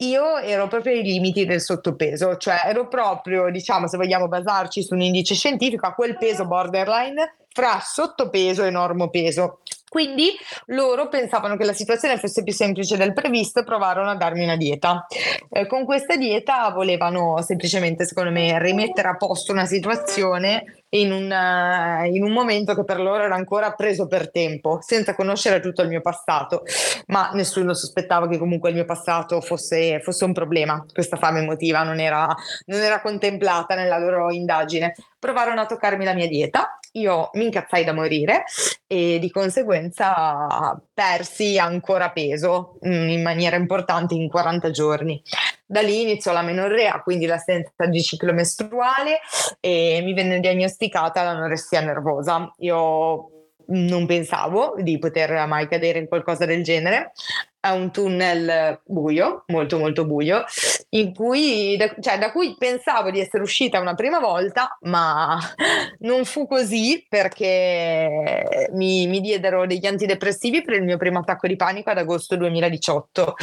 io 0.00 0.38
ero 0.38 0.68
proprio 0.68 0.92
ai 0.92 1.02
limiti 1.02 1.44
del 1.44 1.60
sottopeso, 1.60 2.36
cioè 2.36 2.62
ero 2.66 2.86
proprio, 2.86 3.50
diciamo, 3.50 3.88
se 3.88 3.96
vogliamo 3.96 4.28
basarci 4.28 4.80
su 4.84 4.94
un 4.94 5.00
indice 5.00 5.34
scientifico, 5.34 5.86
a 5.86 5.94
quel 5.94 6.16
peso 6.16 6.46
borderline 6.46 7.34
fra 7.58 7.80
sottopeso 7.82 8.62
e 8.62 8.70
normopeso. 8.70 9.62
Quindi 9.88 10.30
loro 10.66 11.08
pensavano 11.08 11.56
che 11.56 11.64
la 11.64 11.72
situazione 11.72 12.18
fosse 12.18 12.44
più 12.44 12.52
semplice 12.52 12.96
del 12.96 13.14
previsto 13.14 13.60
e 13.60 13.64
provarono 13.64 14.10
a 14.10 14.14
darmi 14.16 14.44
una 14.44 14.54
dieta. 14.54 15.06
Eh, 15.50 15.66
con 15.66 15.84
questa 15.84 16.14
dieta 16.14 16.70
volevano 16.70 17.42
semplicemente, 17.42 18.04
secondo 18.04 18.30
me, 18.30 18.62
rimettere 18.62 19.08
a 19.08 19.16
posto 19.16 19.50
una 19.50 19.64
situazione 19.64 20.82
in 20.90 21.10
un, 21.10 21.30
uh, 21.30 22.04
in 22.04 22.22
un, 22.22 22.32
momento 22.32 22.74
che 22.74 22.84
per 22.84 23.00
loro 23.00 23.24
era 23.24 23.34
ancora 23.34 23.72
preso 23.72 24.06
per 24.06 24.30
tempo, 24.30 24.78
senza 24.80 25.14
conoscere 25.14 25.60
tutto 25.60 25.82
il 25.82 25.88
mio 25.88 26.00
passato, 26.00 26.62
ma 27.06 27.30
nessuno 27.32 27.74
sospettava 27.74 28.28
che 28.28 28.38
comunque 28.38 28.68
il 28.70 28.76
mio 28.76 28.84
passato 28.84 29.40
fosse, 29.40 30.00
fosse 30.00 30.24
un 30.24 30.32
problema. 30.32 30.84
Questa 30.92 31.16
fame 31.16 31.40
emotiva 31.40 31.82
non 31.82 31.98
era, 31.98 32.32
non 32.66 32.80
era 32.80 33.00
contemplata 33.00 33.74
nella 33.74 33.98
loro 33.98 34.30
indagine. 34.30 34.94
Provarono 35.18 35.60
a 35.60 35.66
toccarmi 35.66 36.04
la 36.04 36.14
mia 36.14 36.28
dieta, 36.28 36.77
io 36.92 37.30
mi 37.34 37.44
incazzai 37.44 37.84
da 37.84 37.92
morire 37.92 38.44
e 38.86 39.18
di 39.18 39.30
conseguenza 39.30 40.80
persi 40.92 41.58
ancora 41.58 42.10
peso 42.10 42.78
mm, 42.86 43.08
in 43.08 43.22
maniera 43.22 43.56
importante 43.56 44.14
in 44.14 44.28
40 44.28 44.70
giorni. 44.70 45.22
Da 45.66 45.80
lì 45.80 46.00
iniziò 46.00 46.32
la 46.32 46.42
menorrea, 46.42 47.02
quindi 47.02 47.26
l'assenza 47.26 47.86
di 47.86 48.02
ciclo 48.02 48.32
mestruale 48.32 49.20
e 49.60 50.00
mi 50.02 50.14
venne 50.14 50.40
diagnosticata 50.40 51.22
l'anoressia 51.22 51.80
nervosa. 51.80 52.52
Io 52.58 53.30
non 53.68 54.06
pensavo 54.06 54.74
di 54.78 54.98
poter 54.98 55.46
mai 55.46 55.68
cadere 55.68 55.98
in 55.98 56.08
qualcosa 56.08 56.46
del 56.46 56.62
genere. 56.62 57.12
È 57.60 57.68
un 57.70 57.90
tunnel 57.90 58.80
buio, 58.84 59.42
molto 59.48 59.78
molto 59.78 60.04
buio, 60.04 60.44
in 60.90 61.12
cui, 61.12 61.76
da, 61.76 61.92
cioè, 62.00 62.18
da 62.18 62.30
cui 62.30 62.54
pensavo 62.56 63.10
di 63.10 63.20
essere 63.20 63.42
uscita 63.42 63.80
una 63.80 63.94
prima 63.94 64.20
volta, 64.20 64.76
ma 64.82 65.38
non 66.00 66.24
fu 66.24 66.46
così 66.46 67.04
perché 67.08 68.68
mi, 68.72 69.06
mi 69.08 69.20
diedero 69.20 69.66
degli 69.66 69.86
antidepressivi 69.86 70.62
per 70.62 70.74
il 70.74 70.84
mio 70.84 70.96
primo 70.98 71.18
attacco 71.18 71.48
di 71.48 71.56
panico 71.56 71.90
ad 71.90 71.98
agosto 71.98 72.36
2018 72.36 73.34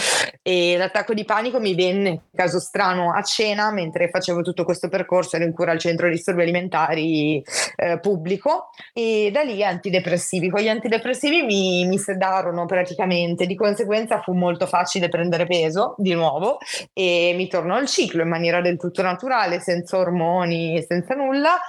e 0.41 0.77
l'attacco 0.77 1.13
di 1.13 1.25
panico 1.25 1.60
mi 1.60 1.75
venne, 1.75 2.25
caso 2.34 2.60
strano, 2.60 3.12
a 3.12 3.24
cena 3.24 3.72
mentre 3.72 4.10
facevo 4.10 4.43
tutto 4.43 4.63
questo 4.63 4.89
percorso, 4.89 5.38
ero 5.38 5.45
in 5.45 5.53
cura 5.53 5.72
al 5.72 5.79
centro 5.79 6.07
disturbi 6.07 6.43
alimentari 6.43 7.43
eh, 7.75 8.00
pubblico. 8.00 8.69
E 8.93 9.29
da 9.34 9.41
lì 9.41 9.63
antidepressivi. 9.63 10.50
Con 10.50 10.62
gli 10.62 10.69
antidepressivi 10.69 11.41
mi, 11.41 11.88
mi 11.88 11.98
sedarono 11.98 12.65
praticamente, 12.65 13.48
di 13.48 13.55
conseguenza 13.55 14.04
conseguenza 14.05 14.21
fu 14.21 14.33
molto 14.33 14.67
facile 14.67 15.09
prendere 15.09 15.45
peso 15.45 15.95
di 15.97 16.13
nuovo 16.13 16.59
e 16.93 17.33
mi 17.35 17.47
tornò 17.47 17.79
il 17.79 17.88
ciclo 17.88 18.21
in 18.21 18.29
maniera 18.29 18.62
del 18.62 18.77
tutto 18.77 19.01
naturale, 19.01 19.59
senza 19.59 19.97
ormoni, 19.97 20.83
senza 20.88 21.15
nulla 21.15 21.59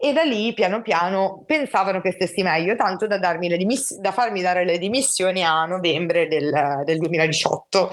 e 0.00 0.12
da 0.12 0.22
lì 0.22 0.52
piano 0.52 0.82
piano 0.82 1.42
pensavano 1.46 2.00
che 2.00 2.12
stessi 2.12 2.42
meglio, 2.42 2.76
tanto 2.76 3.06
da, 3.06 3.18
dimiss- 3.36 3.98
da 3.98 4.12
farmi 4.12 4.42
dare 4.42 4.64
le 4.64 4.78
dimissioni 4.78 5.42
a 5.44 5.64
novembre 5.64 6.28
del, 6.28 6.82
del 6.84 6.98
2018. 6.98 7.90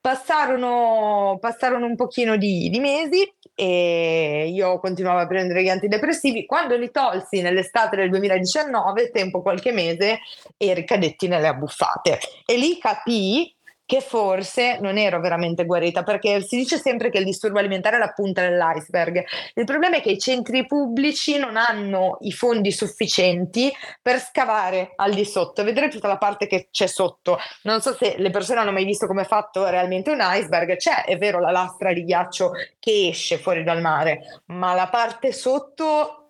Passarono, 0.00 1.36
passarono, 1.40 1.84
un 1.84 1.96
pochino 1.96 2.36
di, 2.36 2.70
di, 2.70 2.78
mesi 2.78 3.28
e 3.58 4.50
io 4.52 4.78
continuavo 4.78 5.20
a 5.20 5.26
prendere 5.26 5.62
gli 5.62 5.70
antidepressivi. 5.70 6.44
Quando 6.44 6.76
li 6.76 6.90
tolsi 6.90 7.40
nell'estate 7.40 7.96
del 7.96 8.10
2019, 8.10 9.10
tempo 9.10 9.40
qualche 9.40 9.72
mese, 9.72 10.20
e 10.58 10.74
ricadetti 10.74 11.26
nelle 11.26 11.48
abbuffate. 11.48 12.18
E 12.44 12.56
lì 12.58 12.78
capii 12.78 13.55
che 13.86 14.00
forse 14.00 14.78
non 14.80 14.98
ero 14.98 15.20
veramente 15.20 15.64
guarita, 15.64 16.02
perché 16.02 16.42
si 16.42 16.56
dice 16.56 16.76
sempre 16.76 17.08
che 17.08 17.18
il 17.18 17.24
disturbo 17.24 17.60
alimentare 17.60 17.96
è 17.96 17.98
la 18.00 18.12
punta 18.12 18.42
dell'iceberg. 18.42 19.24
Il 19.54 19.64
problema 19.64 19.96
è 19.96 20.02
che 20.02 20.10
i 20.10 20.18
centri 20.18 20.66
pubblici 20.66 21.38
non 21.38 21.56
hanno 21.56 22.18
i 22.22 22.32
fondi 22.32 22.72
sufficienti 22.72 23.72
per 24.02 24.18
scavare 24.18 24.92
al 24.96 25.14
di 25.14 25.24
sotto, 25.24 25.62
vedere 25.62 25.88
tutta 25.88 26.08
la 26.08 26.18
parte 26.18 26.48
che 26.48 26.68
c'è 26.70 26.88
sotto. 26.88 27.38
Non 27.62 27.80
so 27.80 27.94
se 27.94 28.16
le 28.18 28.30
persone 28.30 28.58
hanno 28.58 28.72
mai 28.72 28.84
visto 28.84 29.06
come 29.06 29.22
è 29.22 29.26
fatto 29.26 29.68
realmente 29.68 30.10
un 30.10 30.18
iceberg, 30.20 30.76
c'è, 30.76 31.04
è 31.04 31.16
vero, 31.16 31.38
la 31.38 31.52
lastra 31.52 31.92
di 31.92 32.04
ghiaccio 32.04 32.50
che 32.80 33.08
esce 33.08 33.38
fuori 33.38 33.62
dal 33.62 33.80
mare, 33.80 34.42
ma 34.46 34.74
la 34.74 34.88
parte 34.88 35.32
sotto 35.32 36.25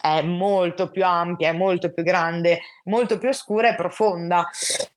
è 0.00 0.22
molto 0.22 0.90
più 0.90 1.04
ampia, 1.04 1.50
è 1.50 1.52
molto 1.52 1.92
più 1.92 2.02
grande, 2.02 2.60
molto 2.84 3.18
più 3.18 3.28
oscura 3.28 3.70
e 3.70 3.74
profonda. 3.74 4.48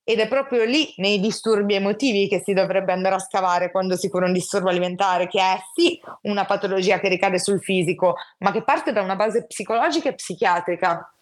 Ed 0.03 0.20
è 0.20 0.27
proprio 0.27 0.63
lì, 0.63 0.94
nei 0.98 1.20
disturbi 1.20 1.75
emotivi, 1.75 2.27
che 2.27 2.41
si 2.44 2.53
dovrebbe 2.53 2.91
andare 2.91 3.15
a 3.15 3.20
scavare 3.20 3.72
quando 3.72 3.96
si 3.96 4.10
cura 4.10 4.25
un 4.25 4.34
disturbo 4.34 4.70
alimentare, 4.70 5.27
che 5.27 5.39
è 5.39 5.60
sì 5.74 6.00
una 6.24 6.46
patologia 6.46 7.00
che 7.00 7.10
ricade 7.10 7.39
sul 7.39 7.62
fisico, 7.62 8.15
ma 8.39 8.51
che 8.51 8.63
parte 8.63 8.91
da 8.91 9.01
una 9.01 9.15
base 9.15 9.46
psicologica 9.46 10.10
e 10.10 10.15
psichiatrica. 10.15 11.13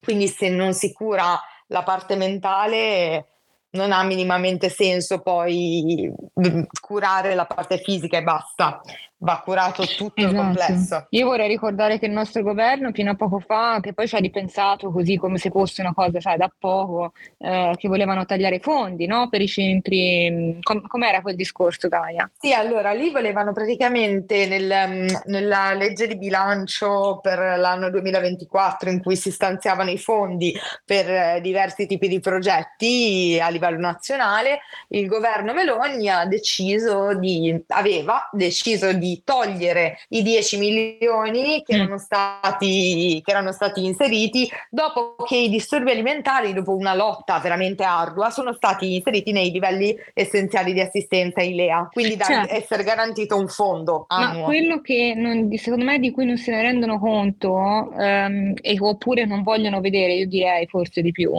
Quindi 0.00 0.28
se 0.28 0.48
non 0.48 0.72
si 0.72 0.92
cura 0.92 1.38
la 1.68 1.82
parte 1.82 2.16
mentale, 2.16 3.26
non 3.72 3.92
ha 3.92 4.02
minimamente 4.02 4.68
senso 4.68 5.20
poi 5.20 6.12
mm, 6.40 6.62
curare 6.80 7.34
la 7.34 7.46
parte 7.46 7.78
fisica 7.78 8.18
e 8.18 8.22
basta 8.22 8.82
va 9.22 9.40
curato 9.42 9.84
tutto 9.84 10.20
esatto. 10.20 10.34
il 10.34 10.36
complesso. 10.36 11.06
Io 11.10 11.26
vorrei 11.26 11.48
ricordare 11.48 11.98
che 11.98 12.06
il 12.06 12.12
nostro 12.12 12.42
governo 12.42 12.90
fino 12.92 13.12
a 13.12 13.14
poco 13.14 13.38
fa, 13.38 13.78
che 13.80 13.92
poi 13.92 14.06
ci 14.08 14.16
ha 14.16 14.18
ripensato 14.18 14.90
così 14.90 15.16
come 15.16 15.38
se 15.38 15.50
fosse 15.50 15.80
una 15.80 15.94
cosa, 15.94 16.20
sai, 16.20 16.36
da 16.36 16.52
poco, 16.56 17.12
eh, 17.38 17.74
che 17.76 17.88
volevano 17.88 18.24
tagliare 18.24 18.56
i 18.56 18.60
fondi 18.60 19.06
no? 19.06 19.28
per 19.28 19.40
i 19.40 19.48
centri. 19.48 20.30
Mm, 20.30 20.60
com- 20.62 20.86
com'era 20.86 21.22
quel 21.22 21.36
discorso, 21.36 21.88
Gaia? 21.88 22.30
Sì, 22.38 22.52
allora 22.52 22.92
lì 22.92 23.10
volevano 23.10 23.52
praticamente 23.52 24.46
nel, 24.46 24.72
mm, 24.88 25.06
nella 25.26 25.72
legge 25.72 26.08
di 26.08 26.16
bilancio 26.16 27.20
per 27.22 27.38
l'anno 27.38 27.90
2024 27.90 28.90
in 28.90 29.00
cui 29.00 29.16
si 29.16 29.30
stanziavano 29.30 29.90
i 29.90 29.98
fondi 29.98 30.52
per 30.84 31.08
eh, 31.08 31.40
diversi 31.40 31.86
tipi 31.86 32.08
di 32.08 32.18
progetti 32.18 33.38
a 33.40 33.48
livello 33.48 33.78
nazionale, 33.78 34.60
il 34.88 35.06
governo 35.06 35.52
Meloni 35.52 36.08
ha 36.08 36.26
deciso 36.26 37.14
di, 37.14 37.64
aveva 37.68 38.28
deciso 38.32 38.92
di 38.92 39.11
togliere 39.24 39.98
i 40.08 40.22
10 40.22 40.58
milioni 40.58 41.62
che, 41.62 41.76
mm. 41.76 41.80
erano 41.80 41.98
stati, 41.98 43.20
che 43.24 43.30
erano 43.30 43.52
stati 43.52 43.84
inseriti 43.84 44.50
dopo 44.70 45.16
che 45.26 45.36
i 45.36 45.48
disturbi 45.48 45.90
alimentari, 45.90 46.52
dopo 46.52 46.74
una 46.74 46.94
lotta 46.94 47.38
veramente 47.38 47.84
ardua, 47.84 48.30
sono 48.30 48.52
stati 48.52 48.94
inseriti 48.94 49.32
nei 49.32 49.50
livelli 49.50 49.94
essenziali 50.14 50.72
di 50.72 50.80
assistenza 50.80 51.42
in 51.42 51.56
LEA, 51.56 51.88
quindi 51.92 52.16
da 52.16 52.24
certo. 52.24 52.54
essere 52.54 52.82
garantito 52.84 53.36
un 53.36 53.48
fondo 53.48 54.04
annuo. 54.08 54.40
Ma 54.40 54.44
quello 54.44 54.80
che 54.80 55.14
non, 55.16 55.50
secondo 55.56 55.84
me 55.84 55.98
di 55.98 56.10
cui 56.10 56.24
non 56.24 56.36
se 56.36 56.50
ne 56.50 56.62
rendono 56.62 56.98
conto 56.98 57.52
um, 57.52 58.54
e, 58.60 58.76
oppure 58.78 59.24
non 59.24 59.42
vogliono 59.42 59.80
vedere, 59.80 60.14
io 60.14 60.26
direi 60.26 60.66
forse 60.66 61.02
di 61.02 61.12
più, 61.12 61.32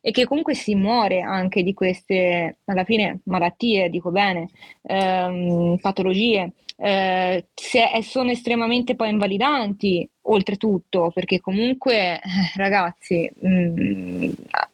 è 0.00 0.10
che 0.10 0.24
comunque 0.24 0.54
si 0.54 0.74
muore 0.74 1.20
anche 1.20 1.62
di 1.62 1.74
queste, 1.74 2.58
alla 2.64 2.84
fine, 2.84 3.20
malattie, 3.24 3.88
dico 3.88 4.10
bene, 4.10 4.48
um, 4.82 5.76
patologie 5.80 6.52
eh, 6.78 7.46
se 7.54 7.88
sono 8.02 8.30
estremamente 8.30 8.94
poi 8.96 9.10
invalidanti 9.10 10.08
oltretutto 10.28 11.10
perché 11.14 11.40
comunque 11.40 12.16
eh, 12.16 12.20
ragazzi 12.56 13.30
mh, 13.34 13.48
mm, 13.48 14.30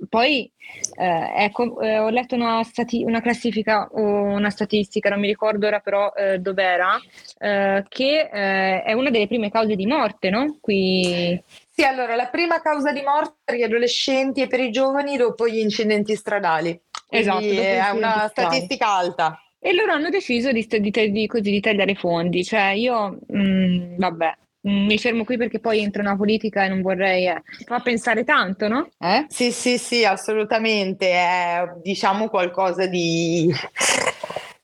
poi 0.09 0.51
eh, 0.97 1.45
ecco, 1.45 1.81
eh, 1.81 1.99
ho 1.99 2.09
letto 2.09 2.35
una, 2.35 2.65
stati- 2.65 3.05
una, 3.05 3.21
classifica 3.21 3.89
o 3.93 4.01
una 4.01 4.51
statistica 4.51 5.11
non 5.11 5.21
mi 5.21 5.29
ricordo 5.29 5.67
ora 5.67 5.79
però 5.79 6.13
eh, 6.15 6.39
dov'era 6.39 6.99
eh, 7.39 7.85
che 7.89 8.29
è 8.29 8.93
una 8.93 9.11
delle 9.11 9.29
prime 9.29 9.51
cause 9.51 9.77
di 9.77 9.87
morte 9.87 10.31
no? 10.31 10.59
qui 10.61 11.41
sì, 11.69 11.85
allora 11.85 12.17
la 12.17 12.27
prima 12.27 12.61
causa 12.61 12.93
di 12.93 13.03
morte 13.03 13.37
per 13.45 13.57
gli 13.57 13.63
adolescenti 13.63 14.43
e 14.43 14.47
per 14.47 14.61
i 14.61 14.71
giovani 14.71 15.17
dopo 15.17 15.49
gli 15.49 15.59
incidenti 15.59 16.15
stradali. 16.15 16.79
Esatto, 17.09 17.45
è 17.45 17.89
una 17.91 18.29
statistica 18.29 18.89
alta. 18.89 19.41
E 19.65 19.73
loro 19.75 19.93
hanno 19.93 20.09
deciso 20.09 20.51
di, 20.51 20.67
di, 20.67 20.91
di, 21.13 21.27
così, 21.29 21.51
di 21.53 21.61
tagliare 21.61 21.93
i 21.93 21.95
fondi. 21.95 22.43
Cioè, 22.43 22.71
io, 22.71 23.19
mh, 23.29 23.39
mm, 23.39 23.97
vabbè, 23.97 24.37
mm, 24.69 24.87
mi 24.87 24.99
fermo 24.99 25.23
qui 25.23 25.37
perché 25.37 25.61
poi 25.61 25.81
entro 25.81 26.03
nella 26.03 26.17
politica 26.17 26.65
e 26.65 26.69
non 26.69 26.83
vorrei 26.83 27.29
eh, 27.29 27.43
fa 27.65 27.79
pensare 27.79 28.25
tanto, 28.25 28.67
no? 28.67 28.89
Eh? 28.99 29.27
Sì, 29.29 29.53
sì, 29.53 29.79
sì, 29.79 30.05
assolutamente. 30.05 31.13
È 31.13 31.63
diciamo 31.81 32.29
qualcosa 32.29 32.87
di 32.87 33.55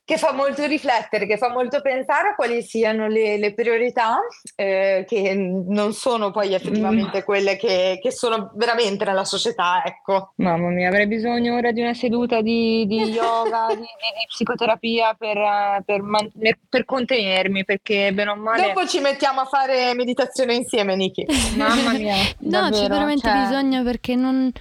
che 0.09 0.17
fa 0.17 0.33
molto 0.33 0.65
riflettere, 0.65 1.27
che 1.27 1.37
fa 1.37 1.51
molto 1.51 1.81
pensare 1.81 2.29
a 2.29 2.35
quali 2.35 2.63
siano 2.63 3.05
le, 3.07 3.37
le 3.37 3.53
priorità, 3.53 4.17
eh, 4.55 5.05
che 5.07 5.35
non 5.35 5.93
sono 5.93 6.31
poi 6.31 6.55
effettivamente 6.55 7.19
mm. 7.19 7.21
quelle 7.21 7.57
che, 7.57 7.99
che, 8.01 8.11
sono 8.11 8.49
veramente 8.55 9.05
nella 9.05 9.23
società. 9.23 9.83
Ecco. 9.85 10.31
Mamma 10.37 10.69
mia, 10.69 10.87
avrei 10.87 11.05
bisogno 11.05 11.55
ora 11.55 11.71
di 11.71 11.81
una 11.81 11.93
seduta 11.93 12.41
di, 12.41 12.87
di 12.87 13.03
yoga, 13.13 13.67
di, 13.67 13.75
di, 13.75 13.81
di, 13.85 14.25
psicoterapia 14.27 15.13
per, 15.13 15.83
per, 15.85 16.01
man- 16.01 16.31
per, 16.67 16.85
contenermi, 16.85 17.63
perché 17.63 18.11
bene 18.11 18.31
o 18.31 18.35
male... 18.35 18.73
Dopo 18.73 18.87
ci 18.87 19.01
mettiamo 19.01 19.41
a 19.41 19.45
fare 19.45 19.93
meditazione 19.93 20.55
insieme, 20.55 20.95
Niki. 20.95 21.27
Mamma 21.55 21.91
mia. 21.91 22.15
no, 22.39 22.49
davvero, 22.49 22.81
c'è 22.81 22.87
veramente 22.89 23.29
cioè... 23.29 23.41
bisogno 23.41 23.83
perché 23.83 24.15
non... 24.15 24.51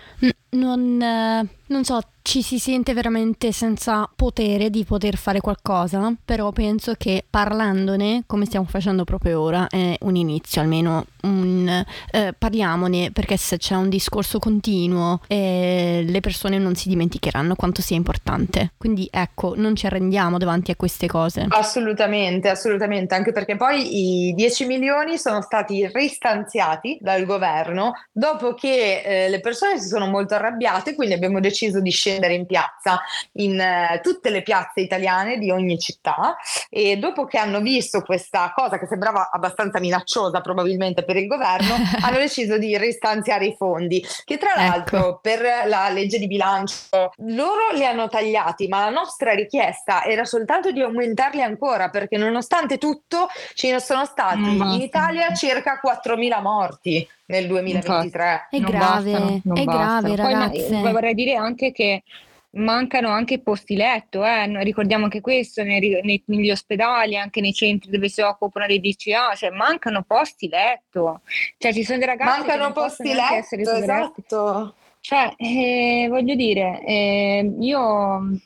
non 0.51 1.01
eh, 1.01 1.58
non 1.69 1.85
so, 1.85 2.01
ci 2.23 2.43
si 2.43 2.59
sente 2.59 2.93
veramente 2.95 3.53
senza 3.53 4.09
potere 4.15 4.71
di 4.71 4.85
poter 4.85 5.17
fare 5.17 5.41
qualcosa, 5.41 6.13
però 6.25 6.51
penso 6.53 6.95
che 6.97 7.25
parlandone, 7.29 8.25
come 8.27 8.45
stiamo 8.45 8.67
facendo 8.67 9.05
proprio 9.05 9.41
ora, 9.41 9.67
è 9.69 9.97
un 10.01 10.17
inizio, 10.17 10.61
almeno 10.61 11.07
un 11.23 11.85
eh, 12.11 12.35
parliamone 12.37 13.11
perché 13.13 13.37
se 13.37 13.57
c'è 13.57 13.75
un 13.75 13.89
discorso 13.89 14.39
continuo 14.39 15.21
eh, 15.27 16.05
le 16.07 16.21
persone 16.21 16.59
non 16.59 16.75
si 16.75 16.89
dimenticheranno 16.89 17.55
quanto 17.55 17.83
sia 17.83 17.97
importante. 17.97 18.73
Quindi 18.77 19.09
ecco, 19.11 19.55
non 19.57 19.75
ci 19.75 19.87
arrendiamo 19.87 20.39
davanti 20.39 20.71
a 20.71 20.77
queste 20.77 21.07
cose. 21.07 21.47
Assolutamente, 21.49 22.49
assolutamente, 22.49 23.15
anche 23.15 23.33
perché 23.33 23.57
poi 23.57 24.29
i 24.29 24.35
10 24.35 24.67
milioni 24.67 25.19
sono 25.19 25.43
stati 25.43 25.89
ristanziati 25.93 26.99
dal 27.01 27.25
governo 27.25 27.93
dopo 28.13 28.55
che 28.55 29.03
eh, 29.03 29.29
le 29.29 29.41
persone 29.41 29.79
si 29.79 29.89
sono 29.89 30.07
molto 30.07 30.35
arrabbiate, 30.35 30.95
quindi 30.95 31.15
abbiamo 31.15 31.41
deciso 31.41 31.81
di 31.81 31.91
scendere 31.91 32.35
in 32.35 32.47
piazza 32.47 33.01
in 33.33 33.59
eh, 33.59 34.01
tutte 34.03 34.31
le 34.31 34.43
piazze 34.43 34.81
italiane 34.81 35.39
di 35.39 35.51
ogni 35.51 35.79
città 35.79 36.37
e 36.69 36.97
dopo 36.97 37.25
che 37.25 37.39
hanno 37.39 37.61
visto 37.61 38.03
questa 38.03 38.53
cosa 38.55 38.79
che 38.79 38.87
sembrava 38.87 39.31
abbastanza 39.31 39.81
minacciosa 39.81 40.41
probabilmente 40.41 41.05
per 41.09 41.17
il 41.17 41.27
governo, 41.27 41.75
hanno 42.05 42.19
deciso 42.19 42.59
di 42.59 42.77
ristanziare 42.77 43.47
i 43.47 43.55
fondi, 43.57 44.05
che 44.27 44.37
tra 44.37 44.51
ecco. 44.51 44.61
l'altro 44.61 44.99
ecco. 44.99 45.19
per 45.23 45.41
la 45.67 45.89
legge 45.89 46.19
di 46.19 46.27
bilancio 46.27 47.13
loro 47.29 47.73
li 47.73 47.87
hanno 47.87 48.09
tagliati, 48.09 48.69
ma 48.69 48.85
la 48.85 48.91
nostra 48.91 49.33
richiesta 49.33 50.05
era 50.05 50.27
soltanto 50.27 50.71
di 50.71 50.83
aumentarli 50.83 51.41
ancora, 51.41 51.89
perché 51.89 52.19
nonostante 52.19 52.77
tutto 52.77 53.29
ci 53.55 53.75
sono 53.81 54.05
stati 54.05 54.39
mm, 54.41 54.61
in 54.61 54.83
Italia 54.83 55.33
circa 55.33 55.81
4.000 55.83 56.43
morti 56.43 57.09
nel 57.27 57.47
2023. 57.47 58.49
È 58.51 58.59
grave, 58.59 59.11
bastano, 59.11 59.55
è 59.55 59.65
grave 59.65 60.17
ragazze. 60.17 60.67
Poi, 60.69 60.81
poi 60.83 60.93
vorrei 60.93 61.15
dire 61.15 61.37
anche 61.37 61.73
che 61.73 62.03
mancano 62.51 63.11
anche 63.11 63.41
posti 63.41 63.77
letto, 63.77 64.25
eh? 64.25 64.63
ricordiamo 64.63 65.05
anche 65.05 65.21
questo 65.21 65.63
nei, 65.63 66.01
nei, 66.03 66.23
negli 66.27 66.51
ospedali, 66.51 67.17
anche 67.17 67.41
nei 67.41 67.53
centri 67.53 67.91
dove 67.91 68.09
si 68.09 68.21
occupano 68.21 68.67
dei 68.67 68.81
DCA, 68.81 69.35
cioè 69.35 69.51
mancano 69.51 70.03
posti 70.03 70.49
letto, 70.49 71.21
cioè 71.59 71.73
ci 71.73 71.85
sono 71.85 71.99
dei 71.99 72.07
ragazzi 72.07 72.39
mancano 72.39 72.67
che 72.69 72.73
posti 72.73 73.13
letto, 73.13 73.71
esatto. 73.73 74.75
Cioè, 75.01 75.35
eh, 75.37 76.07
voglio 76.09 76.35
dire, 76.35 76.83
eh, 76.85 77.55
io 77.61 78.19
mm, 78.19 78.37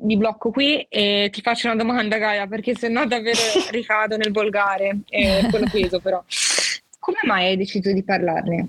mi 0.00 0.16
blocco 0.16 0.50
qui 0.50 0.84
e 0.88 1.28
ti 1.32 1.40
faccio 1.40 1.66
una 1.66 1.76
domanda 1.76 2.18
Gaia, 2.18 2.46
perché 2.46 2.76
se 2.76 2.88
no 2.88 3.06
davvero 3.06 3.38
ricado 3.70 4.16
nel 4.16 4.32
volgare, 4.32 4.98
eh, 5.08 5.46
quello 5.48 5.66
peso 5.70 6.00
però. 6.00 6.22
Come 6.98 7.18
mai 7.22 7.46
hai 7.46 7.56
deciso 7.56 7.90
di 7.92 8.02
parlarne? 8.02 8.68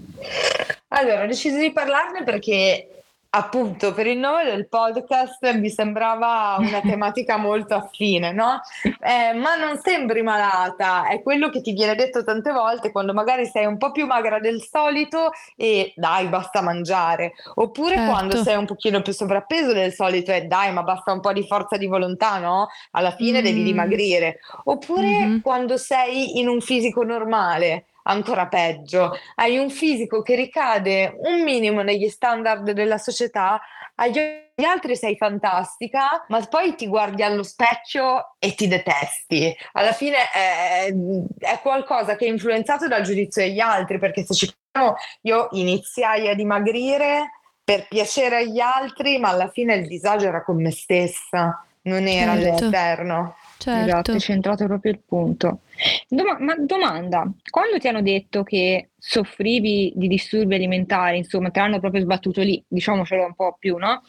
Allora, 0.90 1.24
ho 1.24 1.28
deciso 1.28 1.58
di 1.58 1.72
parlarne 1.72 2.24
perché 2.24 2.91
appunto 3.34 3.94
per 3.94 4.08
il 4.08 4.18
nome 4.18 4.44
del 4.44 4.68
podcast 4.68 5.54
mi 5.54 5.70
sembrava 5.70 6.58
una 6.60 6.82
tematica 6.82 7.38
molto 7.38 7.76
affine, 7.76 8.32
no? 8.32 8.60
Eh, 8.84 9.34
ma 9.34 9.56
non 9.56 9.80
sembri 9.82 10.22
malata, 10.22 11.08
è 11.08 11.22
quello 11.22 11.50
che 11.50 11.62
ti 11.62 11.72
viene 11.72 11.96
detto 11.96 12.24
tante 12.24 12.52
volte 12.52 12.92
quando 12.92 13.14
magari 13.14 13.46
sei 13.46 13.66
un 13.66 13.78
po' 13.78 13.92
più 13.92 14.06
magra 14.06 14.40
del 14.40 14.62
solito 14.62 15.32
e 15.56 15.94
dai, 15.96 16.28
basta 16.28 16.62
mangiare, 16.62 17.34
oppure 17.56 17.96
certo. 17.96 18.12
quando 18.12 18.44
sei 18.44 18.58
un 18.58 18.66
pochino 18.66 19.02
più 19.02 19.14
sovrappeso 19.14 19.72
del 19.72 19.94
solito 19.94 20.32
e 20.32 20.44
dai, 20.44 20.74
ma 20.74 20.84
basta 20.84 21.14
un 21.14 21.22
po' 21.22 21.32
di 21.32 21.46
forza 21.48 21.78
di 21.78 21.88
volontà, 21.88 22.38
no? 22.38 22.68
Alla 22.92 23.12
fine 23.12 23.40
mm. 23.40 23.44
devi 23.44 23.64
dimagrire, 23.64 24.40
oppure 24.66 25.08
mm-hmm. 25.08 25.40
quando 25.40 25.78
sei 25.78 26.40
in 26.40 26.50
un 26.50 26.60
fisico 26.60 27.04
normale 27.04 27.86
ancora 28.04 28.48
peggio, 28.48 29.18
hai 29.36 29.58
un 29.58 29.70
fisico 29.70 30.22
che 30.22 30.36
ricade 30.36 31.16
un 31.18 31.42
minimo 31.44 31.82
negli 31.82 32.10
standard 32.10 32.72
della 32.72 32.98
società, 32.98 33.62
agli 33.96 34.18
altri 34.66 34.96
sei 34.96 35.16
fantastica, 35.16 36.26
ma 36.30 36.40
poi 36.48 36.76
ti 36.76 36.88
guardi 36.88 37.24
allo 37.24 37.44
specchio 37.44 38.36
e 38.40 38.56
ti 38.56 38.68
detesti. 38.68 39.56
Alla 39.74 39.94
fine 39.94 40.30
è, 40.32 40.94
è 41.38 41.60
qualcosa 41.62 42.16
che 42.16 42.26
è 42.26 42.30
influenzato 42.30 42.88
dal 42.88 43.04
giudizio 43.04 43.44
degli 43.44 43.60
altri, 43.60 44.00
perché 44.00 44.24
se 44.24 44.34
ci 44.34 44.52
pensiamo, 44.72 44.98
io 45.22 45.50
iniziai 45.52 46.30
a 46.30 46.34
dimagrire 46.34 47.32
per 47.64 47.88
piacere 47.88 48.38
agli 48.38 48.60
altri, 48.60 49.20
ma 49.20 49.30
alla 49.30 49.50
fine 49.50 49.76
il 49.76 49.88
disagio 49.88 50.28
era 50.28 50.44
con 50.44 50.62
me 50.62 50.72
stessa, 50.72 51.64
non 51.84 52.08
era 52.08 52.34
certo. 52.34 52.48
all'esterno. 52.48 53.36
Certo. 53.58 53.88
Esatto, 53.88 54.12
hai 54.12 54.20
centrato 54.20 54.66
proprio 54.66 54.92
il 54.92 55.00
punto. 55.00 55.60
Doma- 56.08 56.38
ma 56.40 56.56
domanda, 56.58 57.32
quando 57.50 57.80
ti 57.80 57.88
hanno 57.88 58.02
detto 58.02 58.44
che 58.44 58.92
soffrivi 58.98 59.94
di 59.96 60.08
disturbi 60.08 60.56
alimentari, 60.56 61.18
insomma, 61.18 61.50
te 61.50 61.60
l'hanno 61.60 61.80
proprio 61.80 62.02
sbattuto 62.02 62.42
lì, 62.42 62.64
diciamocelo 62.68 63.26
un 63.26 63.34
po' 63.34 63.56
più, 63.60 63.78
no? 63.78 64.02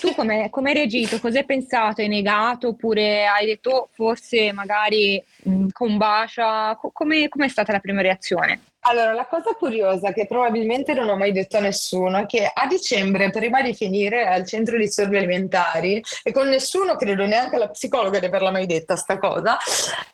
Tu 0.00 0.14
come 0.14 0.50
hai 0.52 0.74
reagito? 0.74 1.18
Cosa 1.18 1.38
hai 1.38 1.44
pensato? 1.44 2.00
Hai 2.00 2.08
negato 2.08 2.68
oppure 2.68 3.26
hai 3.26 3.46
detto 3.46 3.70
oh, 3.70 3.88
forse 3.92 4.52
magari 4.52 5.22
mh, 5.42 5.68
combacia? 5.72 6.76
Co- 6.80 6.90
come 6.92 7.28
è 7.28 7.48
stata 7.48 7.72
la 7.72 7.80
prima 7.80 8.00
reazione? 8.00 8.60
Allora, 8.80 9.12
la 9.12 9.26
cosa 9.26 9.52
curiosa 9.54 10.12
che 10.12 10.26
probabilmente 10.26 10.94
non 10.94 11.08
ho 11.08 11.16
mai 11.16 11.32
detto 11.32 11.56
a 11.58 11.60
nessuno 11.60 12.18
è 12.18 12.26
che 12.26 12.50
a 12.52 12.66
dicembre, 12.66 13.30
prima 13.30 13.60
di 13.60 13.74
finire 13.74 14.26
al 14.26 14.46
centro 14.46 14.76
di 14.76 14.84
disturbi 14.84 15.18
alimentari, 15.18 16.02
e 16.22 16.32
con 16.32 16.48
nessuno, 16.48 16.96
credo 16.96 17.26
neanche 17.26 17.58
la 17.58 17.68
psicologa 17.68 18.18
di 18.18 18.26
averla 18.26 18.50
mai 18.50 18.66
detta 18.66 18.96
sta 18.96 19.18
cosa, 19.18 19.58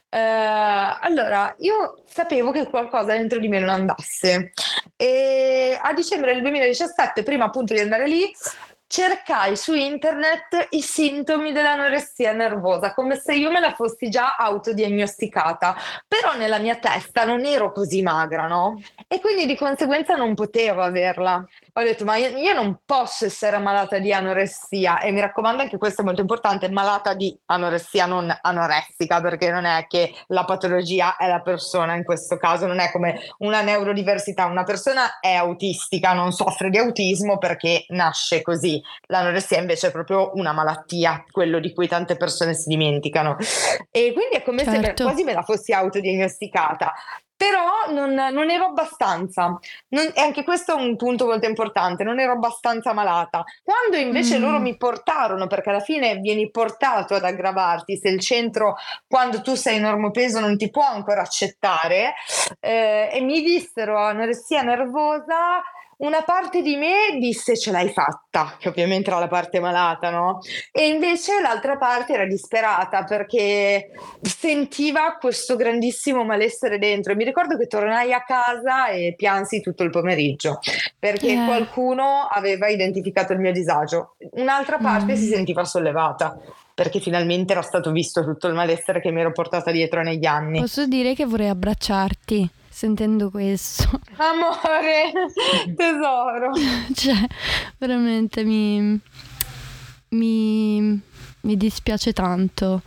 eh, 0.09 0.19
allora 0.19 1.55
io 1.59 2.03
sapevo 2.07 2.51
che 2.51 2.69
qualcosa 2.69 3.13
dentro 3.13 3.39
di 3.39 3.49
me 3.49 3.61
non 3.61 3.69
andasse. 3.69 4.53
E 4.97 5.79
a 5.81 5.93
dicembre 5.93 6.33
del 6.33 6.43
2017, 6.43 7.23
prima 7.23 7.45
appunto 7.45 7.75
di 7.75 7.81
andare 7.81 8.09
lì, 8.09 8.33
cercai 8.95 9.57
su 9.57 9.75
internet 9.75 10.69
i 10.71 10.81
sintomi 10.81 11.51
dell'anoressia 11.51 12.33
nervosa, 12.33 12.95
come 12.95 13.17
se 13.17 13.35
io 13.35 13.51
me 13.51 13.59
la 13.59 13.75
fossi 13.75 14.09
già 14.09 14.37
autodiagnosticata, 14.37 15.75
però 16.07 16.37
nella 16.37 16.61
mia 16.61 16.77
testa 16.77 17.25
non 17.25 17.45
ero 17.45 17.73
così 17.73 18.03
magra, 18.03 18.47
no? 18.47 18.81
E 19.09 19.19
quindi 19.19 19.47
di 19.47 19.57
conseguenza 19.57 20.15
non 20.15 20.35
potevo 20.35 20.81
averla 20.81 21.45
ho 21.77 21.83
detto 21.83 22.05
ma 22.05 22.17
io, 22.17 22.55
non 22.55 22.79
posso 22.85 23.25
essere 23.25 23.59
malata 23.59 23.99
di 23.99 24.13
anoressia. 24.13 25.01
E 25.01 25.11
mi 25.11 25.21
raccomando 25.21 25.63
anche 25.63 25.77
questo 25.77 26.03
è 26.03 26.05
molto 26.05 26.21
importante, 26.21 26.69
malata 26.69 27.15
di 27.15 27.37
anoressia 27.47 28.07
non 28.07 28.33
anoressica 28.43 29.21
perché 29.21 29.51
non 29.51 29.65
è 29.65 29.87
che 29.89 30.15
la 30.29 30.45
patologia 30.45 31.17
è 31.17 31.27
la 31.27 31.41
persona 31.41 31.97
in 31.97 32.05
questo 32.05 32.37
caso, 32.37 32.67
non 32.67 32.79
è 32.79 32.93
come 32.93 33.19
una 33.39 33.61
neurodiversità, 33.63 34.45
una 34.47 34.63
persona 34.63 35.19
è 35.19 35.35
autistica, 35.35 36.13
non 36.13 36.31
soffre 36.31 36.71
di 36.71 36.79
autismo 36.79 37.39
perché 37.39 37.87
nasce 37.89 38.43
così, 38.43 38.81
l'anoressia 39.09 39.59
invece 39.59 39.89
è 39.89 39.91
proprio 39.91 40.31
una 40.35 40.53
malattia, 40.53 41.25
quello 41.29 41.59
di 41.59 41.73
cui 41.73 41.89
tante 41.89 42.17
persone 42.17 42.55
si 42.55 42.69
dimenticano. 42.69 43.37
E 43.91 44.13
quindi 44.13 44.37
è 44.37 44.43
come 44.43 44.63
certo. 44.63 44.81
se 44.97 45.03
quasi 45.03 45.25
me 45.25 45.33
la 45.33 45.43
fossi 45.43 45.73
autodiagnosticata, 45.73 46.93
però 47.45 47.93
non, 47.93 48.15
non 48.15 48.51
ero 48.51 48.67
abbastanza. 48.67 49.59
Non, 49.89 50.11
e 50.15 50.21
anche 50.21 50.45
questo 50.45 50.77
è 50.77 50.81
un 50.81 50.97
punto 50.97 51.27
molto 51.27 51.47
importante, 51.47 52.03
non 52.03 52.19
ero 52.19 52.33
abbastanza 52.33 52.95
malata. 52.95 53.45
Quando 53.63 53.97
invece 53.97 54.39
mm. 54.39 54.41
loro 54.41 54.59
mi 54.61 54.77
portarono, 54.79 55.47
perché 55.47 55.69
alla 55.69 55.81
fine 55.81 56.17
vieni 56.17 56.51
portato 56.51 57.15
ad 57.15 57.25
aggravarti, 57.25 57.99
se 57.99 58.09
il 58.09 58.21
centro, 58.21 58.77
quando 59.07 59.43
tu 59.43 59.55
sei 59.55 59.79
normopeso, 59.79 60.41
non 60.41 60.57
ti 60.57 60.71
può 60.71 60.85
ancora 60.87 61.21
accettare, 61.21 62.15
eh, 62.61 63.11
e 63.13 63.21
mi 63.21 63.43
dissero 63.43 63.99
anoressia 63.99 64.63
nervosa, 64.63 65.63
una 65.99 66.23
parte 66.23 66.63
di 66.63 66.77
me 66.77 67.19
disse 67.19 67.57
ce 67.57 67.71
l'hai 67.71 67.91
fatta, 67.91 68.57
che 68.59 68.69
ovviamente 68.69 69.11
era 69.11 69.19
la 69.19 69.29
parte 69.29 69.61
malata, 69.61 70.11
no? 70.11 70.41
E 70.73 70.89
invece 70.89 71.41
l'altra 71.41 71.77
parte 71.77 72.15
era 72.15 72.27
disperata 72.27 73.05
perché 73.05 73.91
sentiva 74.23 75.17
questo 75.21 75.57
grandissimo 75.57 76.25
malessere 76.25 76.79
dentro. 76.79 77.13
E 77.13 77.17
mi 77.17 77.25
ricordo 77.25 77.57
che 77.57 77.67
tornai 77.67 78.13
a 78.13 78.23
casa 78.23 78.89
e 78.89 79.15
piansi 79.17 79.61
tutto 79.61 79.83
il 79.83 79.91
pomeriggio 79.91 80.59
perché 80.99 81.33
yeah. 81.33 81.47
qualcuno 81.47 82.27
aveva 82.31 82.69
identificato 82.69 83.33
il 83.33 83.39
mio 83.39 83.53
disagio. 83.53 84.17
Un'altra 84.33 84.79
parte 84.79 85.13
mm. 85.13 85.17
si 85.17 85.27
sentiva 85.27 85.65
sollevata 85.65 86.39
perché 86.75 86.99
finalmente 86.99 87.53
era 87.53 87.63
stato 87.63 87.93
visto 87.93 88.25
tutto 88.25 88.49
il 88.49 88.55
malessere 88.55 89.01
che 89.01 89.13
mi 89.13 89.21
ero 89.21 89.31
portata 89.31 89.71
dietro 89.71 90.03
negli 90.03 90.27
anni. 90.27 90.59
Posso 90.61 90.87
dire 90.87 91.15
che 91.15 91.25
vorrei 91.25 91.49
abbracciarti 91.49 92.51
sentendo 92.75 93.31
questo. 93.31 93.89
Amore, 94.19 95.13
tesoro. 95.77 96.53
cioè, 96.93 97.25
veramente 97.79 98.43
mi, 98.43 98.99
mi, 100.09 101.01
mi 101.43 101.57
dispiace 101.57 102.13
tanto 102.13 102.83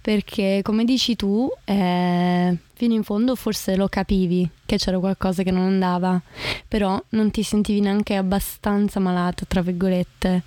perché 0.00 0.60
come 0.62 0.84
dici 0.84 1.16
tu, 1.16 1.50
eh, 1.64 2.56
fino 2.72 2.94
in 2.94 3.02
fondo 3.02 3.34
forse 3.34 3.74
lo 3.74 3.88
capivi 3.88 4.48
che 4.72 4.78
c'era 4.78 4.98
qualcosa 4.98 5.42
che 5.42 5.50
non 5.50 5.66
andava, 5.66 6.18
però 6.66 6.98
non 7.10 7.30
ti 7.30 7.42
sentivi 7.42 7.80
neanche 7.80 8.14
abbastanza 8.14 9.00
malata, 9.00 9.44
tra 9.46 9.60
virgolette. 9.60 10.42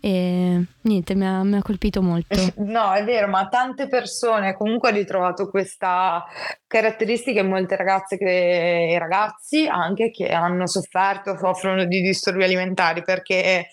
E 0.00 0.64
niente, 0.80 1.14
mi 1.14 1.26
ha, 1.26 1.42
mi 1.42 1.56
ha 1.56 1.62
colpito 1.62 2.00
molto. 2.00 2.36
No, 2.56 2.92
è 2.92 3.04
vero, 3.04 3.28
ma 3.28 3.48
tante 3.48 3.86
persone 3.86 4.54
comunque 4.54 4.88
hanno 4.88 4.98
ritrovato 4.98 5.50
questa 5.50 6.24
caratteristica 6.66 7.40
in 7.40 7.48
molte 7.48 7.76
ragazze 7.76 8.16
che, 8.16 8.92
e 8.92 8.98
ragazzi 8.98 9.66
anche 9.66 10.10
che 10.10 10.28
hanno 10.28 10.66
sofferto, 10.66 11.36
soffrono 11.36 11.84
di 11.84 12.00
disturbi 12.00 12.44
alimentari 12.44 13.02
perché 13.02 13.68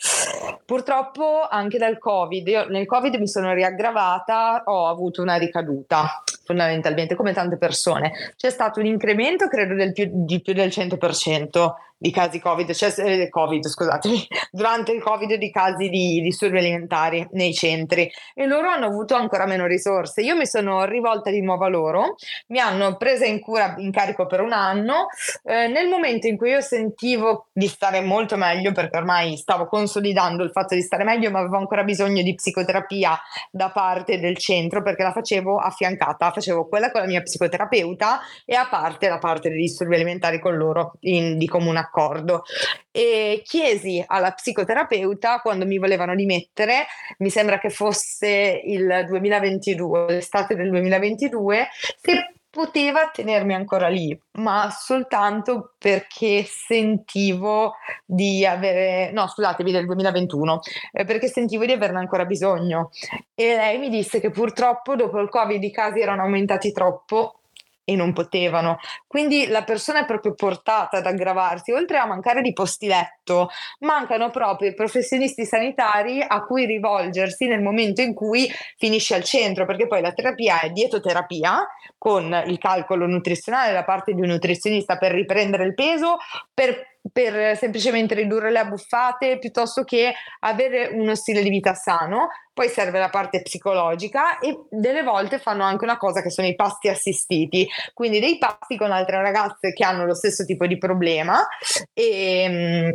purtroppo 0.65 1.47
anche 1.49 1.77
dal 1.77 1.97
Covid, 1.97 2.47
io 2.47 2.67
nel 2.67 2.85
Covid 2.85 3.15
mi 3.15 3.27
sono 3.27 3.53
riaggravata, 3.53 4.63
ho 4.65 4.87
avuto 4.87 5.21
una 5.21 5.35
ricaduta 5.35 6.21
fondamentalmente 6.45 7.15
come 7.15 7.33
tante 7.33 7.57
persone. 7.57 8.11
C'è 8.35 8.49
stato 8.49 8.79
un 8.79 8.85
incremento, 8.85 9.47
credo, 9.47 9.75
del 9.75 9.92
più, 9.93 10.09
di 10.11 10.41
più 10.41 10.53
del 10.53 10.69
100% 10.69 11.71
di 12.03 12.11
casi 12.11 12.41
Covid, 12.41 12.73
cioè 12.73 12.93
eh, 12.97 13.29
Covid, 13.29 13.65
scusatemi, 13.65 14.27
durante 14.51 14.91
il 14.91 15.01
Covid 15.01 15.35
di 15.35 15.49
casi 15.49 15.87
di 15.87 16.19
disturbi 16.19 16.57
alimentari 16.57 17.25
nei 17.31 17.53
centri 17.53 18.11
e 18.33 18.45
loro 18.45 18.67
hanno 18.67 18.87
avuto 18.87 19.15
ancora 19.15 19.45
meno 19.45 19.65
risorse. 19.67 20.19
Io 20.19 20.35
mi 20.35 20.45
sono 20.45 20.83
rivolta 20.83 21.29
di 21.29 21.39
nuovo 21.41 21.63
a 21.63 21.69
loro, 21.69 22.15
mi 22.47 22.59
hanno 22.59 22.97
presa 22.97 23.25
in 23.25 23.39
cura 23.39 23.75
in 23.77 23.91
carico 23.91 24.25
per 24.25 24.41
un 24.41 24.51
anno. 24.51 25.07
Eh, 25.45 25.67
nel 25.67 25.87
momento 25.87 26.27
in 26.27 26.35
cui 26.35 26.49
io 26.49 26.59
sentivo 26.59 27.47
di 27.53 27.67
stare 27.67 28.01
molto 28.01 28.35
meglio, 28.35 28.73
perché 28.73 28.97
ormai 28.97 29.37
stavo 29.37 29.65
consolidando 29.67 30.43
il 30.43 30.51
fatto 30.51 30.75
di 30.75 30.81
stare 30.81 31.05
meglio, 31.05 31.31
ma 31.31 31.39
avevo 31.39 31.55
ancora 31.55 31.85
bisogno 31.85 32.21
di 32.21 32.35
psicoterapia 32.35 33.17
da 33.49 33.69
parte 33.69 34.19
del 34.19 34.37
centro 34.37 34.83
perché 34.83 35.03
la 35.03 35.13
facevo 35.13 35.55
affiancata, 35.55 36.31
facevo 36.31 36.67
quella 36.67 36.91
con 36.91 36.99
la 36.99 37.07
mia 37.07 37.21
psicoterapeuta 37.21 38.19
e 38.43 38.55
a 38.55 38.67
parte 38.69 39.07
la 39.07 39.19
parte 39.19 39.47
dei 39.47 39.59
disturbi 39.59 39.95
alimentari 39.95 40.41
con 40.41 40.57
loro 40.57 40.95
in, 41.01 41.37
di 41.37 41.47
comune 41.47 41.79
d'accordo. 41.93 42.43
E 42.91 43.41
chiesi 43.45 44.03
alla 44.05 44.31
psicoterapeuta 44.31 45.39
quando 45.39 45.65
mi 45.65 45.77
volevano 45.77 46.15
dimettere, 46.15 46.87
mi 47.19 47.29
sembra 47.29 47.59
che 47.59 47.69
fosse 47.69 48.61
il 48.65 49.05
2022, 49.07 50.05
l'estate 50.07 50.55
del 50.55 50.69
2022, 50.71 51.67
se 52.01 52.33
poteva 52.49 53.09
tenermi 53.11 53.55
ancora 53.55 53.87
lì, 53.87 54.15
ma 54.33 54.69
soltanto 54.69 55.73
perché 55.79 56.45
sentivo 56.47 57.73
di 58.05 58.45
avere, 58.45 59.11
no 59.11 59.27
scusatemi, 59.27 59.71
del 59.71 59.87
2021, 59.87 60.59
eh, 60.91 61.03
perché 61.03 61.27
sentivo 61.27 61.65
di 61.65 61.71
averne 61.71 61.97
ancora 61.97 62.25
bisogno. 62.25 62.91
E 63.33 63.55
lei 63.55 63.79
mi 63.79 63.89
disse 63.89 64.19
che 64.19 64.29
purtroppo 64.29 64.95
dopo 64.95 65.19
il 65.19 65.29
Covid 65.29 65.63
i 65.63 65.71
casi 65.71 65.99
erano 65.99 66.21
aumentati 66.21 66.71
troppo 66.71 67.39
e 67.83 67.95
non 67.95 68.13
potevano. 68.13 68.77
Quindi 69.07 69.47
la 69.47 69.63
persona 69.63 69.99
è 69.99 70.05
proprio 70.05 70.33
portata 70.33 70.97
ad 70.97 71.05
aggravarsi, 71.05 71.71
oltre 71.71 71.97
a 71.97 72.05
mancare 72.05 72.41
di 72.41 72.53
posti 72.53 72.87
letto, 72.87 73.49
mancano 73.79 74.29
proprio 74.29 74.69
i 74.69 74.73
professionisti 74.73 75.45
sanitari 75.45 76.23
a 76.25 76.43
cui 76.43 76.65
rivolgersi 76.65 77.47
nel 77.47 77.61
momento 77.61 78.01
in 78.01 78.13
cui 78.13 78.49
finisce 78.77 79.15
al 79.15 79.23
centro, 79.23 79.65
perché 79.65 79.87
poi 79.87 80.01
la 80.01 80.13
terapia 80.13 80.61
è 80.61 80.69
dietoterapia 80.69 81.67
con 81.97 82.43
il 82.47 82.57
calcolo 82.57 83.05
nutrizionale 83.05 83.73
da 83.73 83.83
parte 83.83 84.13
di 84.13 84.21
un 84.21 84.27
nutrizionista 84.27 84.97
per 84.97 85.11
riprendere 85.11 85.65
il 85.65 85.73
peso, 85.73 86.17
per 86.53 86.92
per 87.11 87.57
semplicemente 87.57 88.15
ridurre 88.15 88.51
le 88.51 88.59
abbuffate 88.59 89.37
piuttosto 89.37 89.83
che 89.83 90.13
avere 90.39 90.89
uno 90.93 91.15
stile 91.15 91.41
di 91.41 91.49
vita 91.49 91.73
sano. 91.73 92.29
Poi 92.53 92.69
serve 92.69 92.99
la 92.99 93.09
parte 93.09 93.41
psicologica 93.41 94.39
e 94.39 94.65
delle 94.69 95.03
volte 95.03 95.39
fanno 95.39 95.63
anche 95.63 95.83
una 95.83 95.97
cosa 95.97 96.21
che 96.21 96.29
sono 96.29 96.47
i 96.47 96.55
pasti 96.55 96.87
assistiti, 96.87 97.67
quindi 97.93 98.19
dei 98.19 98.37
pasti 98.37 98.77
con 98.77 98.91
altre 98.91 99.21
ragazze 99.21 99.73
che 99.73 99.83
hanno 99.83 100.05
lo 100.05 100.13
stesso 100.13 100.45
tipo 100.45 100.67
di 100.67 100.77
problema 100.77 101.45
e 101.93 102.45
mm, 102.47 102.89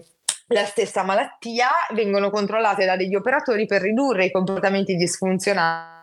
la 0.48 0.64
stessa 0.64 1.02
malattia 1.02 1.68
vengono 1.92 2.30
controllate 2.30 2.86
da 2.86 2.96
degli 2.96 3.16
operatori 3.16 3.66
per 3.66 3.82
ridurre 3.82 4.26
i 4.26 4.30
comportamenti 4.30 4.94
disfunzionali 4.94 5.98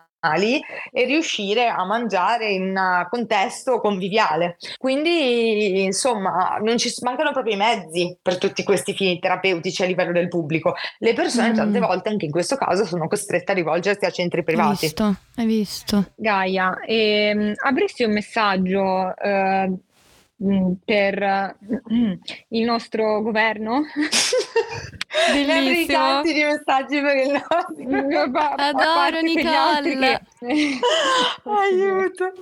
e 0.92 1.04
riuscire 1.04 1.68
a 1.68 1.84
mangiare 1.84 2.50
in 2.50 2.68
un 2.68 3.06
contesto 3.08 3.80
conviviale. 3.80 4.56
Quindi, 4.78 5.84
insomma, 5.84 6.58
non 6.60 6.78
ci 6.78 6.92
mancano 7.02 7.32
proprio 7.32 7.54
i 7.54 7.58
mezzi 7.58 8.16
per 8.20 8.38
tutti 8.38 8.64
questi 8.64 8.94
fini 8.94 9.18
terapeutici 9.18 9.82
a 9.82 9.86
livello 9.86 10.12
del 10.12 10.28
pubblico. 10.28 10.74
Le 10.98 11.12
persone 11.12 11.50
mm. 11.50 11.54
tante 11.54 11.80
volte, 11.80 12.08
anche 12.08 12.24
in 12.24 12.30
questo 12.30 12.56
caso, 12.56 12.84
sono 12.84 13.08
costrette 13.08 13.52
a 13.52 13.54
rivolgersi 13.54 14.04
a 14.04 14.10
centri 14.10 14.42
privati. 14.42 14.68
Hai 14.68 14.76
visto, 14.80 15.16
hai 15.36 15.46
visto. 15.46 16.12
Gaia, 16.16 16.80
ehm, 16.84 17.54
avresti 17.62 18.04
un 18.04 18.12
messaggio 18.12 19.16
eh, 19.16 19.70
per 20.84 21.58
mm, 21.92 22.12
il 22.48 22.64
nostro 22.64 23.22
governo. 23.22 23.84
Bellissimo. 25.32 26.22
di 26.22 26.44
messaggi 26.44 27.00
per 27.00 27.16
il 27.16 27.32
nostro 27.32 28.40
Adoro 28.56 29.20
Nicole. 29.20 30.22
Che... 30.38 30.78
Aiuto. 31.44 32.32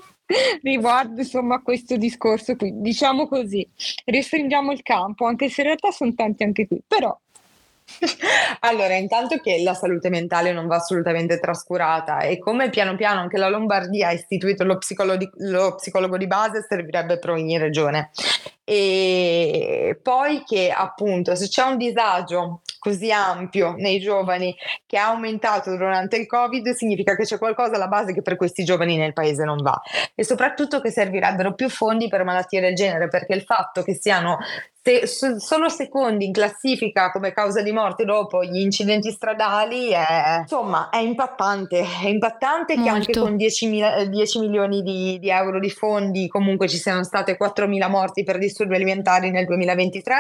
Riguardo 0.63 1.21
insomma 1.21 1.57
a 1.57 1.63
questo 1.63 1.97
discorso 1.97 2.57
qui, 2.57 2.73
diciamo 2.81 3.29
così, 3.29 3.69
restringiamo 4.07 4.73
il 4.73 4.83
campo, 4.83 5.27
anche 5.27 5.51
se 5.51 5.61
in 5.61 5.67
realtà 5.69 5.91
sono 5.91 6.15
tanti 6.15 6.45
anche 6.45 6.67
qui, 6.67 6.83
però 6.87 7.17
allora, 8.61 8.95
intanto 8.97 9.39
che 9.39 9.63
la 9.63 9.75
salute 9.75 10.09
mentale 10.09 10.53
non 10.53 10.67
va 10.67 10.77
assolutamente 10.77 11.39
trascurata 11.39 12.21
e 12.21 12.39
come 12.39 12.71
piano 12.71 12.97
piano 12.97 13.21
anche 13.21 13.39
la 13.39 13.49
Lombardia 13.49 14.09
ha 14.09 14.13
istituito 14.13 14.65
lo 14.65 14.79
psicologo 14.79 15.17
di, 15.17 15.31
lo 15.39 15.75
psicologo 15.75 16.17
di 16.17 16.27
base, 16.27 16.65
servirebbe 16.67 17.19
per 17.19 17.31
ogni 17.31 17.59
regione. 17.59 18.11
E 18.65 19.99
poi 20.03 20.43
che 20.45 20.71
appunto 20.71 21.35
se 21.35 21.49
c'è 21.49 21.63
un 21.63 21.77
disagio 21.77 22.63
così 22.85 23.11
ampio 23.11 23.75
nei 23.79 23.99
giovani 23.99 24.55
che 24.85 24.99
ha 24.99 25.07
aumentato 25.07 25.71
durante 25.71 26.17
il 26.17 26.27
Covid, 26.27 26.69
significa 26.73 27.17
che 27.17 27.25
c'è 27.25 27.39
qualcosa 27.39 27.77
alla 27.77 27.89
base 27.89 28.13
che 28.13 28.21
per 28.21 28.37
questi 28.37 28.63
giovani 28.63 28.99
nel 28.99 29.15
paese 29.15 29.43
non 29.45 29.63
va 29.63 29.81
e 30.15 30.23
soprattutto 30.23 30.83
che 30.83 30.91
servirebbero 30.91 31.55
più 31.55 31.71
fondi 31.71 32.09
per 32.09 32.25
malattie 32.25 32.61
del 32.61 32.75
genere, 32.75 33.09
perché 33.09 33.33
il 33.33 33.43
fatto 33.43 33.83
che 33.83 33.95
siano 33.95 34.37
se, 34.85 35.39
solo 35.39 35.71
secondi 35.71 36.27
in 36.27 36.33
classifica 36.33 37.11
come 37.11 37.33
causa 37.33 37.63
di 37.63 37.73
morte 37.73 38.05
dopo 38.05 38.45
gli 38.45 38.59
incidenti 38.59 39.11
stradali 39.11 39.89
è, 39.89 40.41
insomma, 40.41 40.91
è 40.91 40.99
impattante. 40.99 41.81
È 41.81 42.09
impattante 42.09 42.77
Molto. 42.77 42.91
che 42.91 42.97
anche 42.97 43.19
con 43.19 43.37
10, 43.37 43.69
mila, 43.69 44.05
10 44.05 44.39
milioni 44.41 44.83
di, 44.83 45.19
di, 45.19 45.31
euro 45.31 45.59
di 45.59 45.71
fondi 45.71 46.29
comunque 46.29 46.69
ci 46.69 46.77
siano 46.77 47.03
state 47.03 47.39
4.000 47.41 47.89
morti 47.89 48.25
per 48.25 48.37
disturbi 48.37 48.75
alimentari 48.75 49.31
nel 49.31 49.47
2023. 49.47 50.15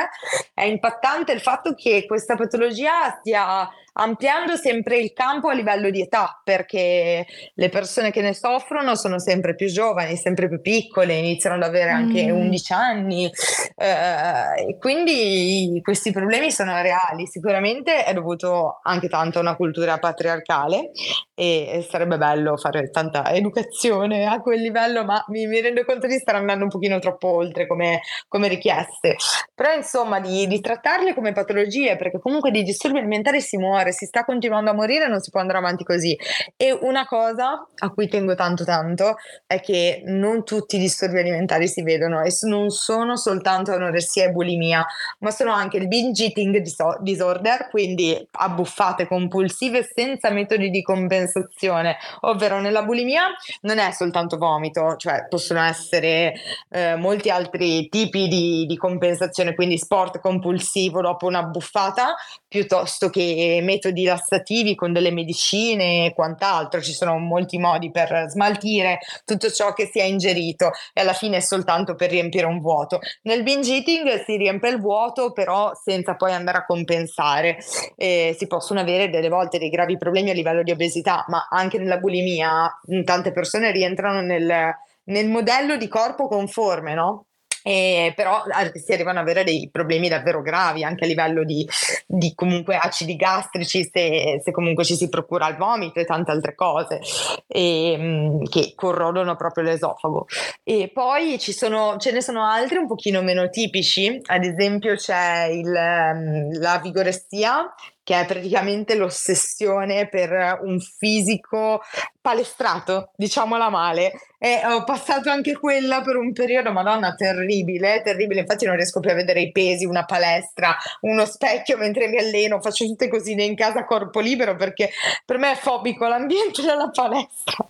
È 0.54 0.62
impattante 0.62 1.32
il 1.32 1.40
fatto 1.40 1.74
che 1.74 2.06
questa 2.06 2.34
patologia 2.54 3.10
stia 3.20 3.68
ampliando 3.94 4.56
sempre 4.56 4.98
il 4.98 5.12
campo 5.12 5.48
a 5.48 5.54
livello 5.54 5.90
di 5.90 6.00
età, 6.00 6.40
perché 6.42 7.26
le 7.54 7.68
persone 7.68 8.10
che 8.10 8.22
ne 8.22 8.34
soffrono 8.34 8.94
sono 8.94 9.18
sempre 9.18 9.54
più 9.54 9.68
giovani, 9.68 10.16
sempre 10.16 10.48
più 10.48 10.60
piccole, 10.60 11.14
iniziano 11.14 11.56
ad 11.56 11.62
avere 11.62 11.90
anche 11.90 12.26
mm. 12.26 12.36
11 12.36 12.72
anni, 12.72 13.30
eh, 13.76 14.68
e 14.68 14.78
quindi 14.78 15.80
questi 15.82 16.10
problemi 16.12 16.50
sono 16.50 16.80
reali. 16.82 17.26
Sicuramente 17.26 18.04
è 18.04 18.12
dovuto 18.12 18.80
anche 18.82 19.08
tanto 19.08 19.38
a 19.38 19.42
una 19.42 19.56
cultura 19.56 19.98
patriarcale 19.98 20.90
e 21.34 21.86
sarebbe 21.88 22.16
bello 22.16 22.56
fare 22.56 22.90
tanta 22.90 23.32
educazione 23.32 24.26
a 24.26 24.40
quel 24.40 24.60
livello, 24.60 25.04
ma 25.04 25.24
mi, 25.28 25.46
mi 25.46 25.60
rendo 25.60 25.84
conto 25.84 26.06
di 26.06 26.18
stare 26.18 26.38
andando 26.38 26.64
un 26.64 26.70
pochino 26.70 26.98
troppo 26.98 27.28
oltre 27.28 27.66
come, 27.66 28.00
come 28.28 28.48
richieste. 28.48 29.16
Però 29.54 29.72
insomma 29.72 30.20
di, 30.20 30.46
di 30.46 30.60
trattarle 30.60 31.14
come 31.14 31.32
patologie, 31.32 31.96
perché 31.96 32.18
comunque 32.18 32.50
di 32.50 32.62
disturbi 32.62 32.98
alimentari 32.98 33.40
si 33.40 33.56
muore 33.56 33.83
muore, 33.84 33.92
si 33.92 34.06
sta 34.06 34.24
continuando 34.24 34.70
a 34.70 34.74
morire, 34.74 35.06
non 35.06 35.20
si 35.20 35.30
può 35.30 35.40
andare 35.40 35.58
avanti 35.58 35.84
così. 35.84 36.18
E 36.56 36.72
una 36.72 37.06
cosa 37.06 37.66
a 37.78 37.90
cui 37.90 38.08
tengo 38.08 38.34
tanto 38.34 38.64
tanto 38.64 39.16
è 39.46 39.60
che 39.60 40.02
non 40.06 40.44
tutti 40.44 40.76
i 40.76 40.78
disturbi 40.78 41.18
alimentari 41.18 41.68
si 41.68 41.82
vedono 41.82 42.22
e 42.22 42.30
non 42.42 42.70
sono 42.70 43.16
soltanto 43.16 43.72
anoressia 43.72 44.24
e 44.24 44.30
bulimia, 44.30 44.84
ma 45.20 45.30
sono 45.30 45.52
anche 45.52 45.76
il 45.76 45.88
binge 45.88 46.24
eating 46.24 46.62
disorder, 47.00 47.68
quindi 47.70 48.26
abbuffate 48.32 49.06
compulsive 49.06 49.82
senza 49.82 50.30
metodi 50.30 50.70
di 50.70 50.82
compensazione, 50.82 51.96
ovvero 52.20 52.60
nella 52.60 52.82
bulimia 52.82 53.28
non 53.62 53.78
è 53.78 53.90
soltanto 53.92 54.36
vomito, 54.38 54.96
cioè 54.96 55.26
possono 55.28 55.62
essere 55.62 56.34
eh, 56.70 56.96
molti 56.96 57.30
altri 57.30 57.88
tipi 57.88 58.28
di, 58.28 58.64
di 58.66 58.76
compensazione, 58.76 59.54
quindi 59.54 59.78
sport 59.78 60.20
compulsivo 60.20 61.00
dopo 61.00 61.26
una 61.26 61.42
buffata, 61.42 62.14
piuttosto 62.54 63.10
che 63.10 63.58
metodi 63.64 64.04
lassativi 64.04 64.76
con 64.76 64.92
delle 64.92 65.10
medicine 65.10 66.06
e 66.06 66.14
quant'altro, 66.14 66.80
ci 66.80 66.92
sono 66.92 67.18
molti 67.18 67.58
modi 67.58 67.90
per 67.90 68.26
smaltire 68.28 69.00
tutto 69.24 69.50
ciò 69.50 69.72
che 69.72 69.88
si 69.90 69.98
è 69.98 70.04
ingerito 70.04 70.70
e 70.92 71.00
alla 71.00 71.14
fine 71.14 71.38
è 71.38 71.40
soltanto 71.40 71.96
per 71.96 72.10
riempire 72.10 72.46
un 72.46 72.60
vuoto. 72.60 73.00
Nel 73.22 73.42
binge 73.42 73.74
eating 73.74 74.22
si 74.22 74.36
riempie 74.36 74.70
il 74.70 74.80
vuoto 74.80 75.32
però 75.32 75.72
senza 75.74 76.14
poi 76.14 76.30
andare 76.30 76.58
a 76.58 76.64
compensare, 76.64 77.58
e 77.96 78.36
si 78.38 78.46
possono 78.46 78.78
avere 78.78 79.10
delle 79.10 79.28
volte 79.28 79.58
dei 79.58 79.68
gravi 79.68 79.98
problemi 79.98 80.30
a 80.30 80.34
livello 80.34 80.62
di 80.62 80.70
obesità, 80.70 81.24
ma 81.26 81.48
anche 81.50 81.78
nella 81.78 81.96
bulimia 81.96 82.70
tante 83.02 83.32
persone 83.32 83.72
rientrano 83.72 84.20
nel, 84.20 84.72
nel 85.06 85.28
modello 85.28 85.76
di 85.76 85.88
corpo 85.88 86.28
conforme, 86.28 86.94
no? 86.94 87.26
Eh, 87.66 88.12
però 88.14 88.42
si 88.74 88.92
arrivano 88.92 89.20
ad 89.20 89.24
avere 89.24 89.42
dei 89.42 89.70
problemi 89.72 90.10
davvero 90.10 90.42
gravi 90.42 90.84
anche 90.84 91.04
a 91.04 91.06
livello 91.06 91.44
di, 91.44 91.66
di 92.06 92.34
comunque 92.34 92.76
acidi 92.76 93.16
gastrici 93.16 93.88
se, 93.90 94.38
se, 94.44 94.50
comunque 94.50 94.84
ci 94.84 94.96
si 94.96 95.08
procura 95.08 95.48
il 95.48 95.56
vomito 95.56 95.98
e 95.98 96.04
tante 96.04 96.30
altre 96.30 96.54
cose 96.54 97.00
e, 97.46 97.96
mh, 97.96 98.48
che 98.50 98.74
corrodono 98.74 99.34
proprio 99.36 99.64
l'esofago. 99.64 100.26
E 100.62 100.90
poi 100.92 101.38
ci 101.38 101.52
sono, 101.52 101.96
ce 101.96 102.12
ne 102.12 102.20
sono 102.20 102.44
altri 102.44 102.76
un 102.76 102.86
pochino 102.86 103.22
meno 103.22 103.48
tipici 103.48 104.20
ad 104.26 104.44
esempio 104.44 104.94
c'è 104.96 105.46
il, 105.50 105.70
la 105.70 106.80
vigorestia 106.82 107.72
che 108.04 108.20
è 108.20 108.26
praticamente 108.26 108.94
l'ossessione 108.94 110.08
per 110.08 110.60
un 110.62 110.78
fisico 110.78 111.80
palestrato, 112.20 113.10
diciamola 113.16 113.70
male. 113.70 114.12
E 114.38 114.60
ho 114.64 114.84
passato 114.84 115.30
anche 115.30 115.56
quella 115.56 116.02
per 116.02 116.16
un 116.16 116.32
periodo, 116.34 116.70
madonna, 116.70 117.14
terribile, 117.14 118.02
terribile. 118.02 118.40
Infatti 118.40 118.66
non 118.66 118.76
riesco 118.76 119.00
più 119.00 119.10
a 119.10 119.14
vedere 119.14 119.40
i 119.40 119.50
pesi, 119.50 119.86
una 119.86 120.04
palestra, 120.04 120.76
uno 121.00 121.24
specchio 121.24 121.78
mentre 121.78 122.08
mi 122.08 122.18
alleno, 122.18 122.60
faccio 122.60 122.84
tutte 122.84 123.08
cosine 123.08 123.42
in 123.44 123.56
casa 123.56 123.80
a 123.80 123.84
corpo 123.86 124.20
libero 124.20 124.54
perché 124.54 124.90
per 125.24 125.38
me 125.38 125.52
è 125.52 125.56
fobico 125.56 126.06
l'ambiente 126.06 126.60
della 126.60 126.90
palestra. 126.90 127.66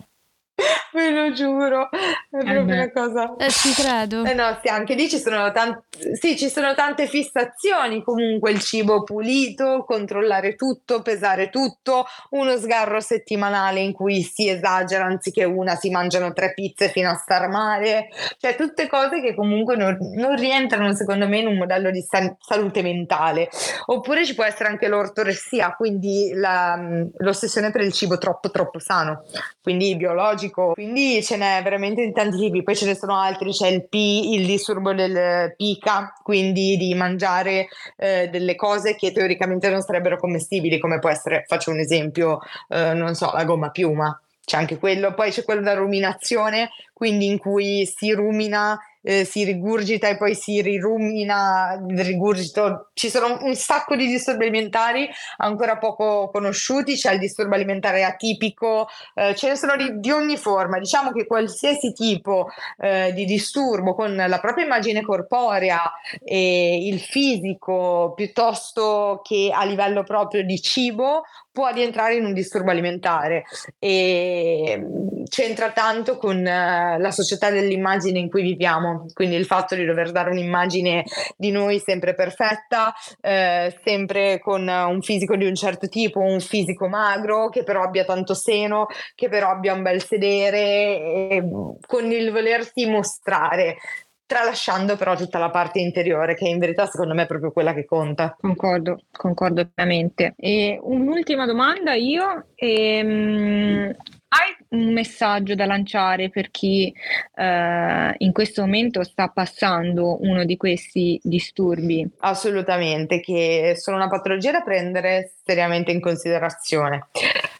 Ve 0.93 1.09
lo 1.09 1.33
giuro, 1.33 1.89
è 1.91 2.37
eh 2.37 2.43
proprio 2.43 2.63
una 2.63 2.91
cosa. 2.91 3.35
Eh, 3.35 3.49
ci 3.49 3.73
credo. 3.73 4.23
Eh 4.23 4.33
no, 4.33 4.57
sì, 4.61 4.69
anche 4.69 4.95
lì 4.95 5.09
ci 5.09 5.19
sono, 5.19 5.51
tan- 5.51 5.83
sì, 6.13 6.37
ci 6.37 6.47
sono 6.47 6.73
tante 6.73 7.07
fissazioni. 7.07 8.01
Comunque 8.01 8.51
il 8.51 8.61
cibo 8.61 9.03
pulito, 9.03 9.83
controllare 9.85 10.55
tutto, 10.55 11.01
pesare 11.01 11.49
tutto, 11.49 12.05
uno 12.29 12.55
sgarro 12.55 13.01
settimanale 13.01 13.81
in 13.81 13.91
cui 13.91 14.21
si 14.21 14.47
esagera, 14.47 15.03
anziché 15.03 15.43
una 15.43 15.75
si 15.75 15.89
mangiano 15.89 16.31
tre 16.31 16.53
pizze 16.53 16.87
fino 16.87 17.09
a 17.09 17.15
star 17.15 17.49
male. 17.49 18.07
Cioè, 18.37 18.55
tutte 18.55 18.87
cose 18.87 19.21
che 19.21 19.35
comunque 19.35 19.75
non, 19.75 19.97
non 20.15 20.37
rientrano, 20.37 20.93
secondo 20.93 21.27
me, 21.27 21.39
in 21.39 21.47
un 21.47 21.57
modello 21.57 21.91
di 21.91 22.01
san- 22.01 22.37
salute 22.39 22.81
mentale. 22.81 23.49
Oppure 23.87 24.25
ci 24.25 24.33
può 24.33 24.45
essere 24.45 24.69
anche 24.69 24.87
l'ortoressia, 24.87 25.73
quindi 25.75 26.31
la, 26.33 26.79
l'ossessione 27.17 27.71
per 27.71 27.81
il 27.81 27.91
cibo 27.91 28.17
troppo, 28.17 28.49
troppo 28.49 28.79
sano, 28.79 29.25
quindi 29.61 29.97
biologico 29.97 30.44
biologico, 30.45 30.73
quindi 30.73 31.23
ce 31.23 31.37
n'è 31.37 31.61
veramente 31.63 32.01
in 32.01 32.13
tanti 32.13 32.37
tipi, 32.37 32.63
poi 32.63 32.75
ce 32.75 32.85
ne 32.85 32.95
sono 32.95 33.19
altri, 33.19 33.51
c'è 33.51 33.67
il 33.67 33.87
P, 33.87 33.93
il 33.93 34.45
disturbo 34.45 34.93
del 34.93 35.53
pica, 35.55 36.13
quindi 36.21 36.77
di 36.77 36.93
mangiare 36.93 37.67
eh, 37.97 38.27
delle 38.29 38.55
cose 38.55 38.95
che 38.95 39.11
teoricamente 39.11 39.69
non 39.69 39.81
sarebbero 39.81 40.17
commestibili, 40.17 40.79
come 40.79 40.99
può 40.99 41.09
essere, 41.09 41.43
faccio 41.47 41.71
un 41.71 41.79
esempio, 41.79 42.39
eh, 42.69 42.93
non 42.93 43.15
so, 43.15 43.31
la 43.33 43.43
gomma 43.43 43.69
piuma, 43.69 44.19
c'è 44.43 44.57
anche 44.57 44.77
quello, 44.77 45.13
poi 45.13 45.31
c'è 45.31 45.43
quello 45.43 45.61
da 45.61 45.73
ruminazione, 45.73 46.69
quindi 46.93 47.25
in 47.25 47.37
cui 47.37 47.85
si 47.85 48.11
rumina 48.11 48.79
eh, 49.05 49.23
si 49.23 49.43
rigurgita 49.43 50.07
e 50.09 50.17
poi 50.17 50.33
si 50.33 50.61
rirumina 50.61 51.79
il 51.87 52.03
rigurgito. 52.03 52.89
Ci 52.93 53.09
sono 53.09 53.37
un 53.41 53.55
sacco 53.55 53.95
di 53.95 54.07
disturbi 54.07 54.43
alimentari 54.43 55.07
ancora 55.37 55.77
poco 55.77 56.29
conosciuti, 56.31 56.95
c'è 56.95 57.13
il 57.13 57.19
disturbo 57.19 57.53
alimentare 57.53 58.03
atipico, 58.03 58.87
eh, 59.13 59.35
ce 59.35 59.49
ne 59.49 59.55
sono 59.55 59.75
di, 59.75 59.99
di, 59.99 60.11
ogni 60.11 60.37
forma. 60.37 60.79
Diciamo 60.79 61.11
che 61.11 61.27
qualsiasi 61.27 61.93
tipo 61.93 62.47
eh, 62.79 63.13
di 63.13 63.25
disturbo 63.25 63.93
con 63.93 64.15
la 64.15 64.39
propria 64.39 64.65
immagine 64.65 65.03
corporea 65.03 65.91
e 66.23 66.87
il 66.87 66.99
fisico 66.99 68.13
piuttosto 68.15 69.21
che 69.23 69.51
a 69.53 69.63
livello 69.65 70.03
proprio 70.03 70.43
di 70.43 70.59
cibo 70.59 71.23
può 71.55 71.69
rientrare 71.69 72.15
in 72.15 72.25
un 72.25 72.33
disturbo 72.33 72.69
alimentare 72.69 73.45
e 73.79 74.77
mm, 74.77 75.23
c'entra 75.29 75.71
tanto 75.71 76.17
con 76.17 76.35
uh, 76.37 76.99
la 76.99 77.11
società 77.11 77.49
dell'immagine 77.49 78.19
in 78.19 78.29
cui 78.29 78.41
viviamo, 78.41 78.94
quindi 79.13 79.35
il 79.35 79.45
fatto 79.45 79.75
di 79.75 79.85
dover 79.85 80.11
dare 80.11 80.29
un'immagine 80.29 81.03
di 81.37 81.51
noi 81.51 81.79
sempre 81.79 82.13
perfetta, 82.13 82.93
eh, 83.21 83.77
sempre 83.83 84.39
con 84.39 84.67
un 84.67 85.01
fisico 85.01 85.35
di 85.35 85.45
un 85.45 85.55
certo 85.55 85.87
tipo, 85.87 86.19
un 86.19 86.39
fisico 86.39 86.87
magro 86.87 87.49
che 87.49 87.63
però 87.63 87.83
abbia 87.83 88.05
tanto 88.05 88.33
seno, 88.33 88.87
che 89.15 89.29
però 89.29 89.49
abbia 89.49 89.73
un 89.73 89.81
bel 89.81 90.03
sedere, 90.03 91.43
con 91.85 92.11
il 92.11 92.31
volersi 92.31 92.85
mostrare 92.85 93.77
tralasciando 94.25 94.95
però 94.95 95.15
tutta 95.15 95.37
la 95.37 95.49
parte 95.49 95.79
interiore 95.79 96.35
che 96.35 96.47
in 96.47 96.57
verità 96.57 96.85
secondo 96.87 97.13
me 97.13 97.23
è 97.23 97.27
proprio 97.27 97.51
quella 97.51 97.73
che 97.73 97.85
conta. 97.85 98.35
Concordo, 98.39 99.01
concordo 99.11 99.69
pienamente. 99.71 100.33
E 100.37 100.79
un'ultima 100.81 101.45
domanda 101.45 101.93
io, 101.93 102.47
ehm, 102.55 103.95
hai 104.35 104.55
un 104.69 104.93
messaggio 104.93 105.55
da 105.55 105.65
lanciare 105.65 106.29
per 106.29 106.51
chi 106.51 106.93
eh, 107.35 108.15
in 108.17 108.31
questo 108.33 108.61
momento 108.61 109.03
sta 109.03 109.29
passando 109.29 110.21
uno 110.21 110.43
di 110.43 110.57
questi 110.57 111.19
disturbi? 111.23 112.07
Assolutamente, 112.19 113.21
che 113.21 113.75
sono 113.77 113.95
una 113.97 114.09
patologia 114.09 114.51
da 114.51 114.61
prendere 114.61 115.33
seriamente 115.43 115.91
in 115.91 116.01
considerazione. 116.01 117.07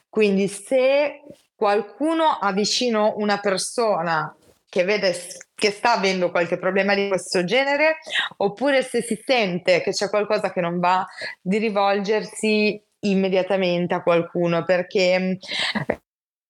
Quindi 0.10 0.47
se 0.47 1.21
qualcuno 1.56 2.25
ha 2.25 2.51
vicino 2.51 3.13
una 3.17 3.39
persona 3.39 4.36
che 4.67 4.84
vede 4.84 5.15
che 5.56 5.71
sta 5.71 5.93
avendo 5.93 6.32
qualche 6.32 6.58
problema 6.58 6.93
di 6.95 7.08
questo 7.08 7.45
genere, 7.45 7.99
oppure 8.38 8.84
se 8.84 9.01
si 9.01 9.21
sente 9.25 9.82
che 9.82 9.91
c'è 9.91 10.10
qualcosa 10.10 10.51
che 10.51 10.60
non 10.60 10.80
va, 10.80 11.06
di 11.39 11.58
rivolgersi 11.60 12.82
immediatamente 12.99 13.93
a 13.93 14.04
qualcuno, 14.04 14.65
perché 14.65 15.38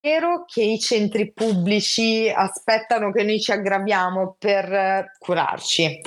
vero 0.06 0.44
che 0.46 0.62
i 0.62 0.78
centri 0.78 1.32
pubblici 1.32 2.32
aspettano 2.32 3.10
che 3.10 3.24
noi 3.24 3.40
ci 3.40 3.50
aggraviamo 3.50 4.36
per 4.38 4.72
eh, 4.72 5.12
curarci, 5.18 6.00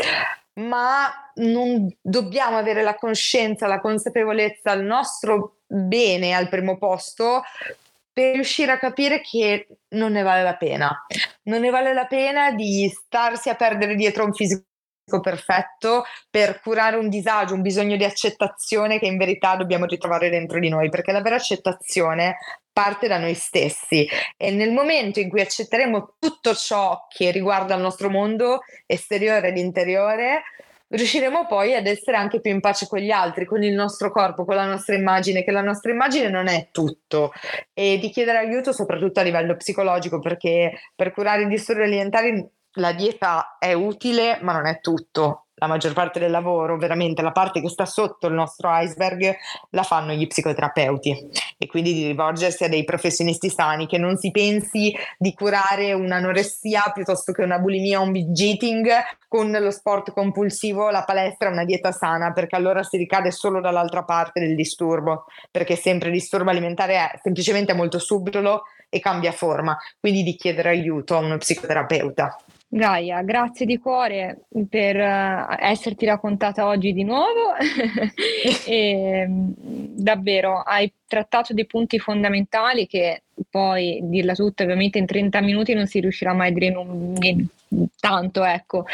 ma 0.62 1.32
non 1.36 1.94
dobbiamo 2.02 2.58
avere 2.58 2.82
la 2.82 2.96
coscienza, 2.96 3.68
la 3.68 3.82
consapevolezza, 3.82 4.72
il 4.72 4.84
nostro 4.84 5.58
bene 5.68 6.34
al 6.34 6.48
primo 6.48 6.78
posto 6.78 7.42
per 8.14 8.36
riuscire 8.36 8.72
a 8.72 8.80
capire 8.80 9.20
che 9.20 9.68
non 9.90 10.14
ne 10.14 10.22
vale 10.22 10.44
la 10.44 10.56
pena. 10.56 11.06
Non 11.44 11.60
ne 11.60 11.70
vale 11.70 11.94
la 11.94 12.06
pena 12.06 12.52
di 12.52 12.90
starsi 12.90 13.50
a 13.50 13.56
perdere 13.56 13.96
dietro 13.96 14.24
un 14.24 14.34
fisico 14.34 14.64
perfetto 15.20 16.04
per 16.30 16.60
curare 16.62 16.96
un 16.96 17.10
disagio, 17.10 17.56
un 17.56 17.62
bisogno 17.62 17.96
di 17.96 18.04
accettazione 18.04 19.00
che 19.00 19.08
in 19.08 19.18
verità 19.18 19.56
dobbiamo 19.56 19.86
ritrovare 19.86 20.30
dentro 20.30 20.60
di 20.60 20.70
noi, 20.70 20.90
perché 20.90 21.12
la 21.12 21.22
vera 21.22 21.38
accettazione 21.38 22.38
parte 22.72 23.08
da 23.08 23.18
noi 23.18 23.34
stessi. 23.34 24.08
E 24.38 24.52
nel 24.52 24.72
momento 24.72 25.20
in 25.20 25.30
cui 25.30 25.42
accetteremo 25.42 26.16
tutto 26.20 26.54
ciò 26.54 27.08
che 27.10 27.32
riguarda 27.32 27.74
il 27.74 27.82
nostro 27.82 28.10
mondo 28.10 28.60
esteriore 28.86 29.48
ed 29.50 29.58
interiore, 29.58 30.44
riusciremo 30.90 31.46
poi 31.46 31.76
ad 31.76 31.88
essere 31.88 32.18
anche 32.18 32.40
più 32.40 32.52
in 32.52 32.62
pace 32.62 32.88
con 32.88 33.00
gli 33.00 33.12
altri, 33.12 33.46
con 33.46 33.64
il 33.64 33.74
nostro 33.74 34.12
corpo, 34.12 34.46
con 34.46 34.56
la 34.56 34.66
nostra 34.66 34.96
immagine, 34.96 35.44
che 35.44 35.52
la 35.52 35.62
nostra 35.62 35.92
immagine 35.92 36.30
non 36.30 36.48
è 36.48 36.70
tutto. 36.72 37.32
E 37.74 37.98
di 38.00 38.10
chiedere 38.10 38.40
aiuto 38.40 38.72
soprattutto 38.72 39.20
a 39.20 39.24
livello 39.24 39.56
psicologico 39.56 40.20
perché 40.20 40.80
per 40.96 41.12
curare 41.12 41.44
i 41.44 41.48
disturbi 41.48 41.84
alimentari 41.84 42.48
la 42.74 42.94
dieta 42.94 43.58
è 43.60 43.74
utile 43.74 44.40
ma 44.42 44.54
non 44.54 44.68
è 44.68 44.80
tutto. 44.80 45.46
La 45.62 45.68
maggior 45.68 45.92
parte 45.92 46.20
del 46.20 46.32
lavoro, 46.32 46.78
veramente 46.78 47.22
la 47.22 47.34
parte 47.34 47.60
che 47.60 47.68
sta 47.68 47.86
sotto 47.86 48.28
il 48.28 48.34
nostro 48.34 48.70
iceberg, 48.72 49.36
la 49.72 49.84
fanno 49.84 50.14
gli 50.14 50.26
psicoterapeuti. 50.26 51.30
E 51.58 51.68
quindi 51.68 51.94
di 51.94 52.08
rivolgersi 52.08 52.64
a 52.64 52.70
dei 52.70 52.86
professionisti 52.86 53.50
sani, 53.50 53.86
che 53.86 53.98
non 53.98 54.16
si 54.16 54.32
pensi 54.32 54.96
di 55.18 55.34
curare 55.34 55.92
un'anoressia 55.92 56.92
piuttosto 56.94 57.34
che 57.34 57.44
una 57.44 57.60
bulimia 57.60 58.00
o 58.00 58.04
un 58.04 58.14
binge 58.14 58.46
eating 58.46 58.90
con 59.28 59.52
lo 59.52 59.72
sport 59.72 60.14
compulsivo, 60.14 60.90
la 60.92 61.04
palestra, 61.04 61.50
una 61.50 61.66
dieta 61.66 61.92
sana, 61.92 62.32
perché 62.32 62.56
allora 62.56 62.82
si 62.82 62.96
ricade 62.96 63.30
solo 63.32 63.60
dall'altra 63.60 64.06
parte 64.06 64.40
del 64.40 64.56
disturbo, 64.56 65.26
perché 65.52 65.76
sempre 65.76 66.08
il 66.08 66.14
disturbo 66.14 66.52
alimentare 66.52 66.96
è 66.96 67.20
semplicemente 67.22 67.74
molto 67.74 68.00
subdolo 68.00 68.64
e 68.88 69.02
cambia 69.02 69.34
forma, 69.34 69.78
quindi 70.00 70.24
di 70.24 70.36
chiedere 70.36 70.70
aiuto 70.70 71.18
a 71.18 71.20
uno 71.20 71.38
psicoterapeuta. 71.38 72.38
Gaia, 72.72 73.24
grazie 73.24 73.66
di 73.66 73.80
cuore 73.80 74.46
per 74.70 74.96
uh, 74.96 75.56
esserti 75.58 76.06
raccontata 76.06 76.68
oggi 76.68 76.94
di 76.94 77.04
nuovo. 77.04 77.54
E 78.66 79.26
davvero 79.28 80.62
hai 80.62 80.92
trattato 81.08 81.54
dei 81.54 81.66
punti 81.66 82.00
fondamentali 82.00 82.88
che 82.88 83.24
poi 83.50 84.00
dirla 84.04 84.34
tutta 84.34 84.64
ovviamente 84.64 84.98
in 84.98 85.06
30 85.06 85.42
minuti 85.42 85.74
non 85.74 85.88
si 85.88 86.00
riuscirà 86.00 86.34
mai 86.34 86.50
a 86.50 86.54
dire 86.54 86.70
non, 86.70 87.16
tanto 88.00 88.44
ecco 88.44 88.86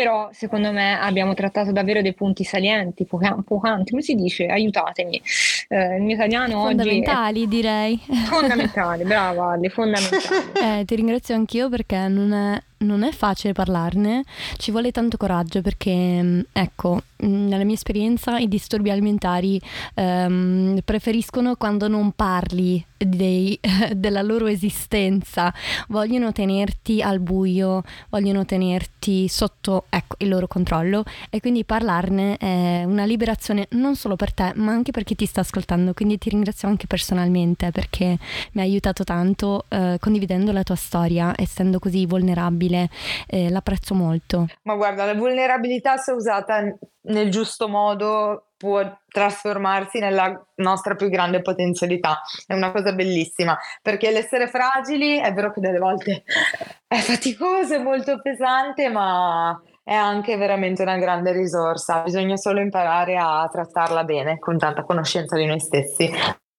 però 0.00 0.30
secondo 0.32 0.72
me 0.72 0.98
abbiamo 0.98 1.34
trattato 1.34 1.72
davvero 1.72 2.00
dei 2.00 2.14
punti 2.14 2.42
salienti 2.42 3.04
pocanti 3.04 3.90
come 3.90 4.00
si 4.00 4.14
dice? 4.14 4.46
Aiutatemi. 4.46 5.20
Eh, 5.68 5.96
il 5.96 6.02
mio 6.02 6.14
italiano 6.14 6.62
fondamentali 6.62 7.42
oggi 7.42 7.48
direi. 7.48 8.00
Fondamentali 8.24 9.04
brava 9.04 9.56
le 9.56 9.68
fondamentali. 9.68 10.80
Eh, 10.80 10.84
ti 10.86 10.94
ringrazio 10.94 11.34
anch'io 11.34 11.68
perché 11.68 12.08
non 12.08 12.32
è 12.32 12.62
non 12.80 13.02
è 13.02 13.10
facile 13.10 13.52
parlarne, 13.52 14.24
ci 14.56 14.70
vuole 14.70 14.90
tanto 14.90 15.16
coraggio 15.16 15.60
perché, 15.60 16.22
mm, 16.22 16.40
ecco, 16.52 17.02
mm, 17.24 17.48
nella 17.48 17.64
mia 17.64 17.74
esperienza 17.74 18.38
i 18.38 18.48
disturbi 18.48 18.90
alimentari 18.90 19.60
ehm, 19.94 20.80
preferiscono 20.84 21.56
quando 21.56 21.88
non 21.88 22.12
parli 22.12 22.82
dei, 22.96 23.58
della 23.94 24.22
loro 24.22 24.46
esistenza, 24.46 25.52
vogliono 25.88 26.32
tenerti 26.32 27.02
al 27.02 27.20
buio, 27.20 27.82
vogliono 28.08 28.44
tenerti 28.44 29.28
sotto 29.28 29.84
ecco, 29.90 30.16
il 30.18 30.28
loro 30.28 30.46
controllo 30.46 31.04
e 31.28 31.40
quindi 31.40 31.64
parlarne 31.64 32.36
è 32.36 32.84
una 32.84 33.04
liberazione 33.04 33.66
non 33.70 33.96
solo 33.96 34.16
per 34.16 34.32
te 34.32 34.52
ma 34.54 34.72
anche 34.72 34.92
per 34.92 35.04
chi 35.04 35.14
ti 35.14 35.26
sta 35.26 35.40
ascoltando, 35.40 35.92
quindi 35.92 36.16
ti 36.18 36.30
ringrazio 36.30 36.68
anche 36.68 36.86
personalmente 36.86 37.70
perché 37.70 38.16
mi 38.52 38.60
ha 38.60 38.64
aiutato 38.64 39.04
tanto 39.04 39.64
eh, 39.68 39.96
condividendo 40.00 40.52
la 40.52 40.62
tua 40.62 40.76
storia, 40.76 41.34
essendo 41.36 41.78
così 41.78 42.06
vulnerabile, 42.06 42.88
eh, 43.26 43.50
l'apprezzo 43.50 43.94
molto. 43.94 44.46
Ma 44.62 44.74
guarda, 44.74 45.04
la 45.04 45.14
vulnerabilità 45.14 45.96
se 45.96 46.12
usata 46.12 46.62
nel 47.02 47.30
giusto 47.30 47.68
modo 47.68 48.50
può 48.56 48.82
trasformarsi 49.08 50.00
nella 50.00 50.38
nostra 50.56 50.94
più 50.94 51.08
grande 51.08 51.40
potenzialità. 51.40 52.20
È 52.46 52.52
una 52.52 52.72
cosa 52.72 52.92
bellissima, 52.92 53.58
perché 53.80 54.10
l'essere 54.10 54.48
fragili 54.48 55.18
è 55.18 55.32
vero 55.32 55.50
che 55.50 55.60
delle 55.60 55.78
volte 55.78 56.24
è 56.86 56.98
faticoso, 56.98 57.74
è 57.74 57.78
molto 57.78 58.20
pesante, 58.20 58.90
ma 58.90 59.58
è 59.90 59.94
anche 59.94 60.36
veramente 60.36 60.82
una 60.82 60.98
grande 60.98 61.32
risorsa. 61.32 62.02
Bisogna 62.02 62.36
solo 62.36 62.60
imparare 62.60 63.16
a 63.16 63.48
trattarla 63.50 64.04
bene, 64.04 64.38
con 64.38 64.56
tanta 64.56 64.84
conoscenza 64.84 65.34
di 65.36 65.46
noi 65.46 65.58
stessi. 65.58 66.08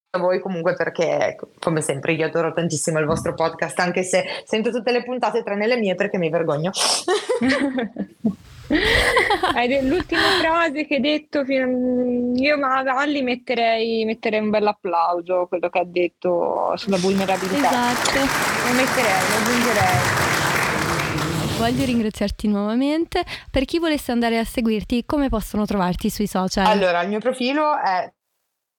A 0.09 0.19
voi 0.19 0.41
comunque 0.41 0.75
perché 0.75 1.37
come 1.57 1.79
sempre 1.79 2.11
io 2.11 2.25
adoro 2.25 2.51
tantissimo 2.51 2.99
il 2.99 3.05
vostro 3.05 3.33
podcast 3.33 3.79
anche 3.79 4.03
se 4.03 4.25
sento 4.43 4.69
tutte 4.69 4.91
le 4.91 5.05
puntate 5.05 5.43
tranne 5.43 5.65
le 5.65 5.77
mie 5.77 5.95
perché 5.95 6.17
mi 6.17 6.29
vergogno. 6.29 6.71
L'ultima 9.81 10.21
frase 10.41 10.85
che 10.85 10.95
hai 10.95 11.01
detto 11.01 11.43
io 11.45 12.57
ma 12.57 12.79
a 12.79 12.83
Valli 12.83 13.21
metterei, 13.21 14.03
metterei 14.03 14.41
un 14.41 14.49
bel 14.49 14.67
applauso 14.67 15.45
quello 15.47 15.69
che 15.69 15.79
ha 15.79 15.85
detto 15.85 16.73
sulla 16.75 16.97
vulnerabilità. 16.97 17.91
Esatto. 17.91 18.19
Lo 18.67 18.73
metterei, 18.73 19.21
lo 19.29 19.37
aggiungerei 19.37 20.30
Voglio 21.61 21.85
ringraziarti 21.85 22.47
nuovamente. 22.47 23.23
Per 23.51 23.65
chi 23.65 23.77
volesse 23.77 24.11
andare 24.11 24.39
a 24.39 24.43
seguirti, 24.43 25.05
come 25.05 25.29
possono 25.29 25.67
trovarti 25.67 26.09
sui 26.09 26.25
social? 26.25 26.65
Allora, 26.65 27.03
il 27.03 27.09
mio 27.09 27.19
profilo 27.19 27.77
è 27.77 28.11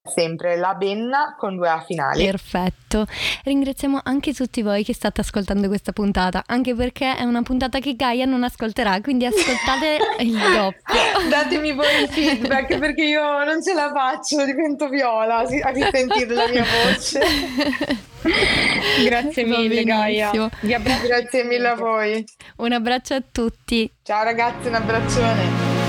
sempre 0.03 0.57
la 0.57 0.75
Benna 0.75 1.37
con 1.39 1.55
due 1.55 1.69
A 1.69 1.81
finali. 1.81 2.25
Perfetto. 2.25 3.07
Ringraziamo 3.45 4.01
anche 4.03 4.35
tutti 4.35 4.63
voi 4.63 4.83
che 4.83 4.95
state 4.95 5.21
ascoltando 5.21 5.69
questa 5.69 5.93
puntata, 5.93 6.43
anche 6.45 6.75
perché 6.75 7.15
è 7.15 7.23
una 7.23 7.43
puntata 7.43 7.79
che 7.79 7.95
Gaia 7.95 8.25
non 8.25 8.43
ascolterà, 8.43 9.01
quindi 9.01 9.27
ascoltate 9.27 9.99
il 10.19 10.33
doppio. 10.33 11.29
Datemi 11.31 11.73
voi 11.75 12.03
il 12.03 12.09
feedback 12.09 12.79
perché 12.79 13.05
io 13.05 13.45
non 13.45 13.63
ce 13.63 13.75
la 13.75 13.93
faccio, 13.95 14.45
divento 14.45 14.89
viola 14.89 15.37
a 15.37 15.47
sentire 15.47 16.35
la 16.35 16.49
mia 16.49 16.65
voce. 16.65 18.11
Grazie 19.05 19.45
mille 19.45 19.85
Gaia. 19.85 20.31
Grazie 20.61 21.45
mille 21.45 21.69
a 21.69 21.75
voi. 21.75 22.25
Un 22.57 22.73
abbraccio 22.73 23.15
a 23.15 23.23
tutti. 23.31 23.91
Ciao 24.03 24.23
ragazzi, 24.23 24.69
un 24.69 24.75
abbraccione. 24.75 25.81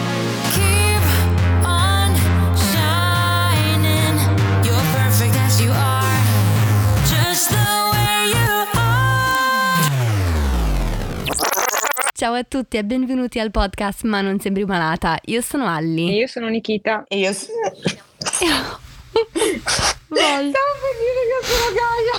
Ciao 12.15 12.35
a 12.35 12.43
tutti 12.45 12.77
e 12.77 12.85
benvenuti 12.85 13.37
al 13.37 13.51
podcast 13.51 14.03
Ma 14.03 14.21
non 14.21 14.39
sembri 14.39 14.63
malata. 14.63 15.19
Io 15.25 15.41
sono 15.41 15.67
Alli. 15.67 16.09
E 16.09 16.15
io 16.19 16.27
sono 16.27 16.47
Nikita. 16.47 17.03
E 17.09 17.17
io 17.17 17.33
sono... 17.33 18.79
Vol. 19.13 20.49
Stavo 20.49 20.73
per 20.81 20.95
dire 20.99 21.21
che 21.29 21.37
sono 21.45 21.67
Gaia. 21.73 22.15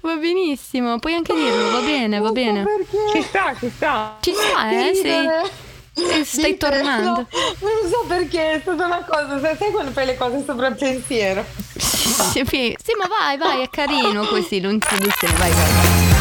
Va 0.00 0.14
benissimo, 0.16 0.98
puoi 0.98 1.14
anche 1.14 1.34
dirlo, 1.34 1.70
va 1.70 1.80
bene, 1.80 2.18
va 2.18 2.30
bene. 2.30 2.64
Perché? 2.64 3.12
Ci 3.12 3.22
sta, 3.22 3.54
ci 3.58 3.70
sta. 3.74 4.18
Ci 4.20 4.32
sta, 4.34 4.70
eh? 4.70 4.94
Sei... 4.94 6.24
Stai 6.24 6.56
tornando. 6.56 7.10
No, 7.10 7.26
non 7.58 7.90
so 7.90 8.04
perché, 8.06 8.52
è 8.52 8.60
stata 8.60 8.86
una 8.86 9.04
cosa, 9.04 9.38
sai 9.38 9.70
quando 9.70 9.90
fai 9.90 10.06
le 10.06 10.16
cose 10.16 10.42
sopra 10.46 10.68
il 10.68 10.76
pensiero? 10.76 11.44
Sì, 11.76 12.42
sì, 12.44 12.74
ma 12.96 13.06
vai, 13.06 13.36
vai, 13.36 13.62
è 13.62 13.68
carino 13.68 14.24
così, 14.26 14.60
non 14.60 14.78
si 14.80 14.96
dice, 14.98 15.26
vai, 15.36 15.50
vai. 15.50 16.19